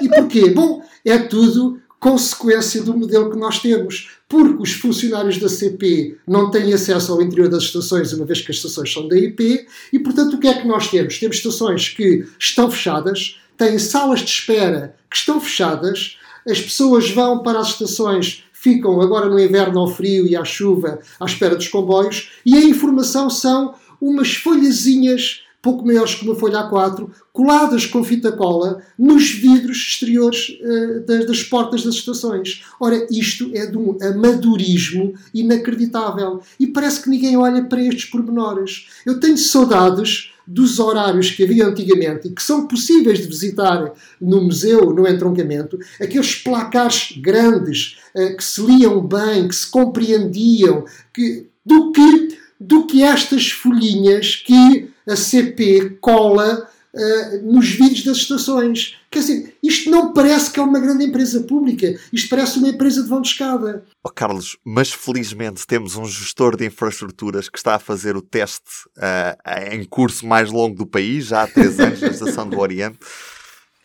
E 0.00 0.08
porquê? 0.10 0.50
Bom, 0.50 0.82
é 1.02 1.16
tudo 1.16 1.80
consequência 2.06 2.84
do 2.84 2.96
modelo 2.96 3.32
que 3.32 3.36
nós 3.36 3.58
temos, 3.58 4.10
porque 4.28 4.62
os 4.62 4.70
funcionários 4.74 5.38
da 5.38 5.48
CP 5.48 6.16
não 6.24 6.52
têm 6.52 6.72
acesso 6.72 7.12
ao 7.12 7.20
interior 7.20 7.48
das 7.48 7.64
estações, 7.64 8.12
uma 8.12 8.24
vez 8.24 8.40
que 8.40 8.52
as 8.52 8.58
estações 8.58 8.92
são 8.92 9.08
da 9.08 9.18
IP, 9.18 9.66
e 9.92 9.98
portanto 9.98 10.34
o 10.34 10.38
que 10.38 10.46
é 10.46 10.54
que 10.54 10.68
nós 10.68 10.86
temos? 10.88 11.18
Temos 11.18 11.38
estações 11.38 11.88
que 11.88 12.24
estão 12.38 12.70
fechadas, 12.70 13.40
têm 13.58 13.76
salas 13.80 14.20
de 14.20 14.30
espera 14.30 14.94
que 15.10 15.16
estão 15.16 15.40
fechadas, 15.40 16.16
as 16.48 16.60
pessoas 16.60 17.10
vão 17.10 17.42
para 17.42 17.58
as 17.58 17.70
estações, 17.70 18.44
ficam 18.52 19.00
agora 19.00 19.28
no 19.28 19.40
inverno 19.40 19.80
ao 19.80 19.88
frio 19.88 20.28
e 20.28 20.36
à 20.36 20.44
chuva 20.44 21.00
à 21.18 21.24
espera 21.24 21.56
dos 21.56 21.66
comboios, 21.66 22.30
e 22.46 22.54
a 22.54 22.62
informação 22.62 23.28
são 23.28 23.74
umas 24.00 24.32
folhazinhas 24.36 25.42
pouco 25.66 25.84
maiores 25.84 26.14
que 26.14 26.24
uma 26.24 26.36
folha 26.36 26.70
A4, 26.70 27.10
coladas 27.32 27.86
com 27.86 28.04
fita 28.04 28.30
cola 28.30 28.80
nos 28.96 29.32
vidros 29.32 29.78
exteriores 29.78 30.56
uh, 30.60 31.00
das, 31.04 31.26
das, 31.26 31.42
portas 31.42 31.82
das 31.82 31.96
estações. 31.96 32.62
Ora, 32.78 33.04
isto 33.10 33.50
é 33.52 33.66
de 33.66 33.76
um 33.76 33.98
amadorismo 34.00 35.12
inacreditável. 35.34 36.40
E 36.60 36.68
parece 36.68 37.02
que 37.02 37.10
ninguém 37.10 37.36
olha 37.36 37.64
para 37.64 37.82
estes 37.82 38.04
pormenores. 38.04 38.86
Eu 39.04 39.18
tenho 39.18 39.36
saudades 39.36 40.30
dos 40.46 40.78
horários 40.78 41.32
que 41.32 41.42
havia 41.42 41.66
antigamente 41.66 42.28
e 42.28 42.30
que 42.30 42.40
são 42.40 42.68
possíveis 42.68 43.18
de 43.18 43.26
visitar 43.26 43.92
no 44.20 44.42
museu, 44.42 44.92
no 44.94 45.08
entroncamento, 45.08 45.76
aqueles 46.00 46.36
placares 46.36 47.12
grandes 47.20 47.98
uh, 48.14 48.36
que 48.36 48.44
se 48.44 48.62
liam 48.62 49.04
bem, 49.04 49.48
que 49.48 49.56
se 49.56 49.68
compreendiam, 49.68 50.84
que, 51.12 51.48
do 51.64 51.90
que 51.90 52.35
do 52.60 52.86
que 52.86 53.02
estas 53.02 53.50
folhinhas 53.50 54.36
que 54.36 54.90
a 55.06 55.14
CP 55.14 55.98
cola 56.00 56.68
uh, 56.96 57.52
nos 57.52 57.68
vídeos 57.70 58.04
das 58.04 58.16
estações. 58.18 58.96
Quer 59.10 59.20
dizer, 59.20 59.56
isto 59.62 59.90
não 59.90 60.12
parece 60.12 60.50
que 60.50 60.58
é 60.58 60.62
uma 60.62 60.80
grande 60.80 61.04
empresa 61.04 61.40
pública, 61.42 61.98
isto 62.12 62.28
parece 62.28 62.58
uma 62.58 62.68
empresa 62.68 63.02
de 63.02 63.08
vão 63.08 63.20
de 63.20 63.28
escada. 63.28 63.84
Oh, 64.02 64.10
Carlos, 64.10 64.56
mas 64.64 64.92
felizmente 64.92 65.66
temos 65.66 65.96
um 65.96 66.04
gestor 66.04 66.56
de 66.56 66.66
infraestruturas 66.66 67.48
que 67.48 67.58
está 67.58 67.76
a 67.76 67.78
fazer 67.78 68.16
o 68.16 68.22
teste 68.22 68.86
uh, 68.96 69.72
em 69.72 69.84
curso 69.84 70.26
mais 70.26 70.50
longo 70.50 70.76
do 70.76 70.86
país, 70.86 71.26
já 71.26 71.42
há 71.42 71.46
três 71.46 71.78
anos, 71.78 72.00
na 72.00 72.08
Estação 72.08 72.48
do 72.48 72.58
Oriente 72.58 72.98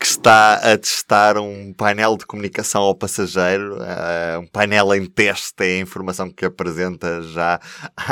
que 0.01 0.07
está 0.07 0.55
a 0.55 0.75
testar 0.75 1.37
um 1.37 1.71
painel 1.73 2.17
de 2.17 2.25
comunicação 2.25 2.81
ao 2.81 2.95
passageiro, 2.95 3.75
uh, 3.75 4.39
um 4.39 4.47
painel 4.47 4.95
em 4.95 5.05
teste, 5.05 5.53
é 5.59 5.77
a 5.77 5.79
informação 5.79 6.31
que 6.31 6.43
apresenta 6.43 7.21
já 7.21 7.61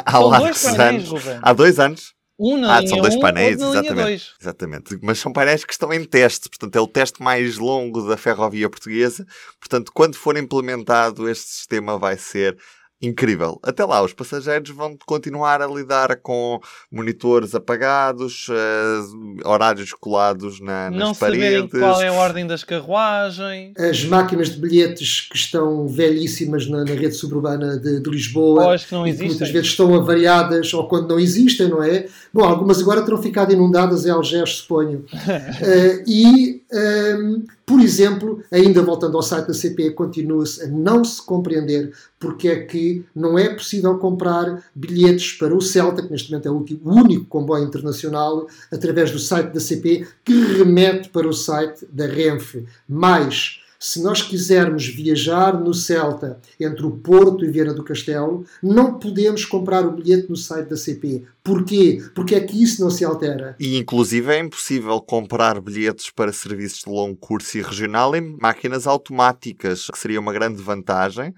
há 0.05 0.19
largos 0.19 0.63
anos. 0.65 1.09
Há 1.41 1.51
dois 1.51 1.79
anos. 1.79 2.13
Um 2.39 2.57
na 2.57 2.77
ah, 2.77 2.87
são 2.87 2.99
dois 2.99 3.15
um, 3.15 3.19
painéis, 3.19 3.59
exatamente, 3.59 4.33
exatamente. 4.39 4.99
Mas 5.01 5.17
são 5.17 5.33
painéis 5.33 5.65
que 5.65 5.73
estão 5.73 5.91
em 5.91 6.05
teste, 6.05 6.47
portanto 6.47 6.75
é 6.75 6.79
o 6.79 6.87
teste 6.87 7.23
mais 7.23 7.57
longo 7.57 8.07
da 8.07 8.15
ferrovia 8.15 8.69
portuguesa. 8.69 9.25
Portanto, 9.59 9.91
quando 9.91 10.15
for 10.15 10.37
implementado, 10.37 11.27
este 11.27 11.49
sistema 11.49 11.97
vai 11.97 12.19
ser 12.19 12.55
incrível. 13.01 13.59
Até 13.63 13.85
lá, 13.85 14.03
os 14.03 14.13
passageiros 14.13 14.69
vão 14.69 14.97
continuar 15.05 15.61
a 15.61 15.67
lidar 15.67 16.17
com 16.17 16.59
monitores 16.91 17.55
apagados, 17.55 18.47
uh, 18.49 19.47
horários 19.47 19.93
colados 19.93 20.59
na, 20.59 20.89
nas 20.89 20.99
não 20.99 21.15
paredes. 21.15 21.71
Não 21.73 21.79
qual 21.79 22.01
é 22.01 22.07
a 22.07 22.13
ordem 22.13 22.45
das 22.45 22.63
carruagens. 22.63 23.73
As 23.77 24.03
máquinas 24.03 24.49
de 24.49 24.57
bilhetes 24.59 25.21
que 25.29 25.37
estão 25.37 25.87
velhíssimas 25.87 26.67
na, 26.67 26.83
na 26.83 26.93
rede 26.93 27.15
suburbana 27.15 27.77
de, 27.77 28.01
de 28.01 28.09
Lisboa. 28.09 28.65
Ou 28.65 28.71
as 28.71 28.85
que 28.85 28.93
não 28.93 29.07
existem. 29.07 29.27
Que 29.27 29.33
muitas 29.33 29.49
vezes 29.51 29.69
estão 29.69 29.95
avariadas 29.95 30.73
ou 30.73 30.87
quando 30.87 31.09
não 31.09 31.19
existem, 31.19 31.69
não 31.69 31.81
é? 31.81 32.07
Bom, 32.33 32.43
algumas 32.43 32.81
agora 32.81 33.01
terão 33.01 33.21
ficado 33.21 33.53
inundadas 33.53 34.05
em 34.05 34.09
Algés, 34.09 34.57
suponho. 34.57 35.05
uh, 35.13 36.03
e... 36.05 36.58
Um, 36.71 37.45
por 37.65 37.79
exemplo, 37.79 38.43
ainda 38.51 38.83
voltando 38.83 39.17
ao 39.17 39.23
site 39.23 39.47
da 39.47 39.53
CP, 39.53 39.91
continua-se 39.91 40.63
a 40.63 40.67
não 40.67 41.03
se 41.03 41.21
compreender 41.21 41.91
porque 42.19 42.47
é 42.47 42.59
que 42.63 43.03
não 43.15 43.39
é 43.39 43.49
possível 43.49 43.97
comprar 43.97 44.63
bilhetes 44.75 45.33
para 45.33 45.55
o 45.55 45.61
Celta, 45.61 46.03
que 46.03 46.11
neste 46.11 46.31
momento 46.31 46.47
é 46.47 46.51
o, 46.51 46.65
único 46.83 47.25
comboio 47.25 47.63
internacional, 47.63 48.47
através 48.71 49.11
do 49.11 49.19
site 49.19 49.51
da 49.51 49.59
CP, 49.59 50.07
que 50.23 50.33
remete 50.33 51.09
para 51.09 51.27
o 51.27 51.33
site 51.33 51.87
da 51.91 52.05
Renfe. 52.05 52.65
Mais 52.87 53.61
se 53.79 54.03
nós 54.03 54.21
quisermos 54.21 54.85
viajar 54.85 55.57
no 55.57 55.73
Celta 55.73 56.41
entre 56.59 56.85
o 56.85 56.91
Porto 56.91 57.45
e 57.45 57.49
Viana 57.49 57.73
do 57.73 57.83
Castelo, 57.83 58.45
não 58.61 58.99
podemos 58.99 59.45
comprar 59.45 59.85
o 59.85 59.91
bilhete 59.91 60.29
no 60.29 60.35
site 60.35 60.67
da 60.67 60.75
CP. 60.75 61.23
Porquê? 61.41 62.03
Porque 62.13 62.35
é 62.35 62.41
que 62.41 62.61
isso 62.61 62.81
não 62.81 62.89
se 62.89 63.05
altera. 63.05 63.55
E 63.57 63.77
inclusive 63.77 64.31
é 64.31 64.39
impossível 64.39 64.99
comprar 64.99 65.61
bilhetes 65.61 66.11
para 66.11 66.33
serviços 66.33 66.79
de 66.79 66.89
longo 66.89 67.15
curso 67.15 67.57
e 67.57 67.61
regional 67.61 68.13
em 68.15 68.37
máquinas 68.39 68.85
automáticas, 68.85 69.87
que 69.87 69.97
seria 69.97 70.19
uma 70.19 70.33
grande 70.33 70.61
vantagem, 70.61 71.33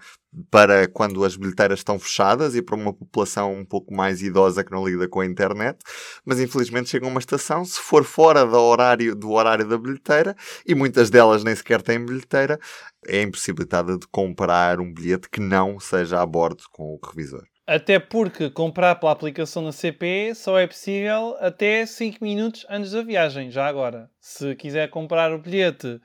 para 0.50 0.88
quando 0.88 1.24
as 1.26 1.36
bilheteiras 1.36 1.80
estão 1.80 2.00
fechadas 2.00 2.56
e 2.56 2.62
para 2.62 2.76
uma 2.76 2.94
população 2.94 3.54
um 3.54 3.65
pouco 3.65 3.94
mais 3.94 4.22
idosa 4.22 4.63
que 4.63 4.72
não 4.72 4.88
lida 4.88 5.08
com 5.08 5.20
a 5.20 5.26
internet, 5.26 5.80
mas 6.26 6.39
infelizmente 6.39 6.89
chega 6.89 7.06
a 7.06 7.10
uma 7.10 7.20
estação, 7.20 7.65
se 7.65 7.80
for 7.80 8.04
fora 8.04 8.46
do 8.46 8.58
horário, 8.58 9.15
do 9.15 9.32
horário 9.32 9.67
da 9.67 9.78
bilheteira, 9.78 10.36
e 10.65 10.74
muitas 10.74 11.10
delas 11.10 11.44
nem 11.44 11.56
sequer 11.56 11.82
têm 11.82 12.06
bilheteira, 12.06 12.60
é 13.06 13.22
impossibilitada 13.22 13.98
de 13.98 14.08
comprar 14.08 14.80
um 14.80 14.94
bilhete 14.94 15.30
que 15.30 15.41
não 15.41 15.80
seja 15.80 16.22
a 16.22 16.26
bordo 16.26 16.63
com 16.72 16.84
o 16.84 17.00
revisor. 17.06 17.44
Até 17.67 18.00
porque 18.00 18.50
comprar 18.50 18.96
pela 18.96 19.12
aplicação 19.12 19.63
da 19.63 19.72
CP 19.72 20.34
só 20.36 20.60
é 20.60 20.67
possível 20.67 21.38
até 21.39 21.86
5 21.86 22.17
minutos 22.22 22.65
antes 22.70 22.91
da 22.91 23.02
viagem, 23.02 23.52
já 23.52 23.65
agora. 23.65 24.10
Se 24.20 24.56
quiser 24.56 24.89
comprar 24.89 25.32
o 25.32 25.39
bilhete 25.39 26.02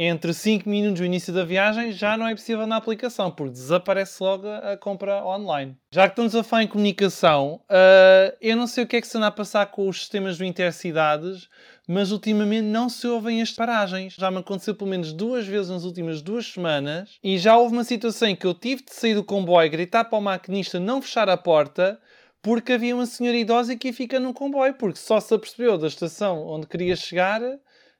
entre 0.00 0.32
5 0.32 0.68
minutos 0.68 1.00
do 1.00 1.04
início 1.04 1.32
da 1.32 1.44
viagem 1.44 1.90
já 1.90 2.16
não 2.16 2.28
é 2.28 2.32
possível 2.32 2.68
na 2.68 2.76
aplicação, 2.76 3.32
porque 3.32 3.54
desaparece 3.54 4.22
logo 4.22 4.46
a 4.46 4.76
compra 4.76 5.26
online. 5.26 5.76
Já 5.90 6.06
que 6.06 6.12
estamos 6.12 6.36
a 6.36 6.44
falar 6.44 6.62
em 6.62 6.68
comunicação, 6.68 7.60
uh, 7.68 8.36
eu 8.40 8.56
não 8.56 8.68
sei 8.68 8.84
o 8.84 8.86
que 8.86 8.94
é 8.94 9.00
que 9.00 9.08
se 9.08 9.16
anda 9.16 9.26
a 9.26 9.32
passar 9.32 9.66
com 9.66 9.88
os 9.88 9.98
sistemas 9.98 10.38
do 10.38 10.44
Intercidades, 10.44 11.48
mas 11.88 12.12
ultimamente 12.12 12.62
não 12.62 12.88
se 12.88 13.08
ouvem 13.08 13.42
as 13.42 13.50
paragens. 13.50 14.14
Já 14.16 14.30
me 14.30 14.38
aconteceu 14.38 14.72
pelo 14.72 14.88
menos 14.88 15.12
duas 15.12 15.44
vezes 15.48 15.68
nas 15.68 15.82
últimas 15.82 16.22
duas 16.22 16.46
semanas 16.46 17.18
e 17.20 17.36
já 17.36 17.56
houve 17.56 17.72
uma 17.72 17.82
situação 17.82 18.28
em 18.28 18.36
que 18.36 18.46
eu 18.46 18.54
tive 18.54 18.84
de 18.84 18.94
sair 18.94 19.14
do 19.14 19.24
comboio 19.24 19.68
gritar 19.68 20.04
para 20.04 20.18
o 20.18 20.22
maquinista 20.22 20.78
não 20.78 21.02
fechar 21.02 21.28
a 21.28 21.36
porta 21.36 21.98
porque 22.40 22.72
havia 22.72 22.94
uma 22.94 23.06
senhora 23.06 23.36
idosa 23.36 23.74
que 23.74 23.92
fica 23.92 24.20
no 24.20 24.32
comboio, 24.32 24.74
porque 24.74 25.00
só 25.00 25.18
se 25.18 25.34
apercebeu 25.34 25.76
da 25.76 25.88
estação 25.88 26.46
onde 26.46 26.68
queria 26.68 26.94
chegar 26.94 27.42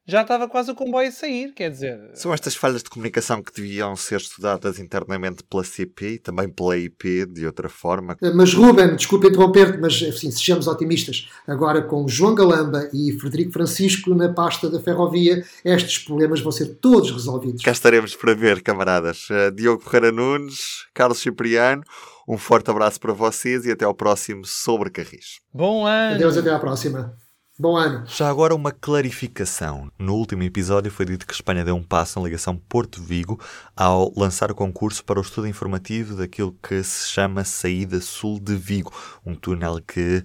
já 0.09 0.23
estava 0.23 0.49
quase 0.49 0.71
o 0.71 0.75
comboio 0.75 1.09
a 1.09 1.13
sair, 1.13 1.53
quer 1.53 1.71
dizer... 1.71 2.01
São 2.15 2.33
estas 2.33 2.57
falhas 2.57 2.83
de 2.83 2.89
comunicação 2.89 3.43
que 3.43 3.53
deviam 3.53 3.95
ser 3.95 4.17
estudadas 4.17 4.79
internamente 4.79 5.45
pela 5.45 5.63
CP 5.63 6.07
e 6.15 6.19
também 6.19 6.49
pela 6.49 6.79
IP, 6.79 7.27
de 7.27 7.45
outra 7.45 7.69
forma. 7.69 8.17
Eh, 8.23 8.33
mas 8.33 8.55
Ruben, 8.55 8.97
desculpa 8.97 9.27
interromper-te, 9.27 9.77
mas 9.77 10.03
assim, 10.03 10.31
sejamos 10.31 10.67
otimistas. 10.67 11.29
Agora 11.47 11.83
com 11.83 12.09
João 12.09 12.35
Galamba 12.35 12.89
e 12.95 13.13
Frederico 13.21 13.53
Francisco 13.53 14.15
na 14.15 14.33
pasta 14.33 14.71
da 14.71 14.81
ferrovia, 14.81 15.45
estes 15.63 15.99
problemas 15.99 16.41
vão 16.41 16.53
ser 16.53 16.79
todos 16.81 17.11
resolvidos. 17.11 17.63
Cá 17.63 17.73
estaremos 17.73 18.17
para 18.17 18.35
ver, 18.35 18.63
camaradas. 18.63 19.29
Uh, 19.29 19.55
Diogo 19.55 19.83
Ferreira 19.83 20.11
Nunes, 20.11 20.87
Carlos 20.95 21.19
Cipriano, 21.19 21.83
um 22.27 22.39
forte 22.39 22.71
abraço 22.71 22.99
para 22.99 23.13
vocês 23.13 23.67
e 23.67 23.71
até 23.71 23.85
ao 23.85 23.95
próximo 23.95 24.47
Sobre 24.47 24.89
Carris. 24.89 25.41
Bom 25.53 25.85
ano! 25.85 26.15
Adeus, 26.15 26.39
até 26.39 26.51
à 26.51 26.59
próxima. 26.59 27.15
Bom 27.61 27.77
ano. 27.77 28.07
Já 28.07 28.29
agora 28.29 28.55
uma 28.55 28.71
clarificação. 28.71 29.91
No 29.99 30.15
último 30.15 30.45
episódio 30.45 30.93
foi 30.93 31.05
dito 31.05 31.27
que 31.27 31.35
Espanha 31.35 31.65
deu 31.65 31.75
um 31.75 31.83
passo 31.83 32.17
na 32.17 32.25
ligação 32.25 32.57
Porto-Vigo 32.57 33.41
ao 33.77 34.13
lançar 34.17 34.53
o 34.53 34.55
concurso 34.55 35.05
para 35.05 35.19
o 35.19 35.23
estudo 35.23 35.49
informativo 35.49 36.15
daquilo 36.15 36.57
que 36.63 36.81
se 36.85 37.09
chama 37.09 37.43
Saída 37.43 38.01
Sul 38.01 38.39
de 38.39 38.55
Vigo, 38.55 38.93
um 39.27 39.35
túnel 39.35 39.81
que 39.85 40.23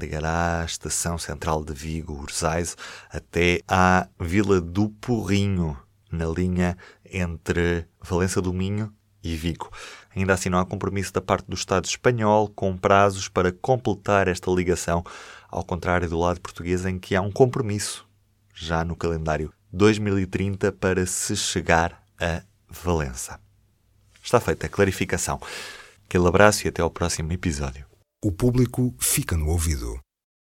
ligará 0.00 0.62
a 0.62 0.64
estação 0.64 1.18
central 1.18 1.62
de 1.62 1.74
Vigo, 1.74 2.14
Urzais, 2.14 2.74
até 3.10 3.60
à 3.68 4.08
Vila 4.18 4.58
do 4.58 4.88
Porrinho, 4.88 5.76
na 6.10 6.24
linha 6.24 6.78
entre 7.04 7.86
Valença 8.00 8.40
do 8.40 8.50
Minho 8.50 8.90
e 9.22 9.36
Vigo. 9.36 9.70
Ainda 10.16 10.32
assim, 10.32 10.48
não 10.48 10.58
há 10.58 10.64
compromisso 10.64 11.12
da 11.12 11.20
parte 11.20 11.46
do 11.46 11.54
Estado 11.54 11.84
espanhol 11.84 12.48
com 12.48 12.76
prazos 12.76 13.28
para 13.28 13.52
completar 13.52 14.26
esta 14.26 14.50
ligação 14.50 15.04
ao 15.52 15.62
contrário 15.62 16.08
do 16.08 16.18
lado 16.18 16.40
português 16.40 16.86
em 16.86 16.98
que 16.98 17.14
há 17.14 17.20
um 17.20 17.30
compromisso 17.30 18.08
já 18.54 18.82
no 18.82 18.96
calendário 18.96 19.52
2030 19.70 20.72
para 20.72 21.04
se 21.06 21.36
chegar 21.36 22.02
a 22.18 22.42
Valença. 22.68 23.38
Está 24.22 24.40
feita 24.40 24.66
a 24.66 24.70
clarificação. 24.70 25.38
Aquele 26.06 26.26
abraço 26.26 26.66
e 26.66 26.68
até 26.68 26.80
ao 26.80 26.90
próximo 26.90 27.30
episódio. 27.32 27.84
O 28.24 28.32
público 28.32 28.94
fica 28.98 29.36
no 29.36 29.48
ouvido. 29.48 30.00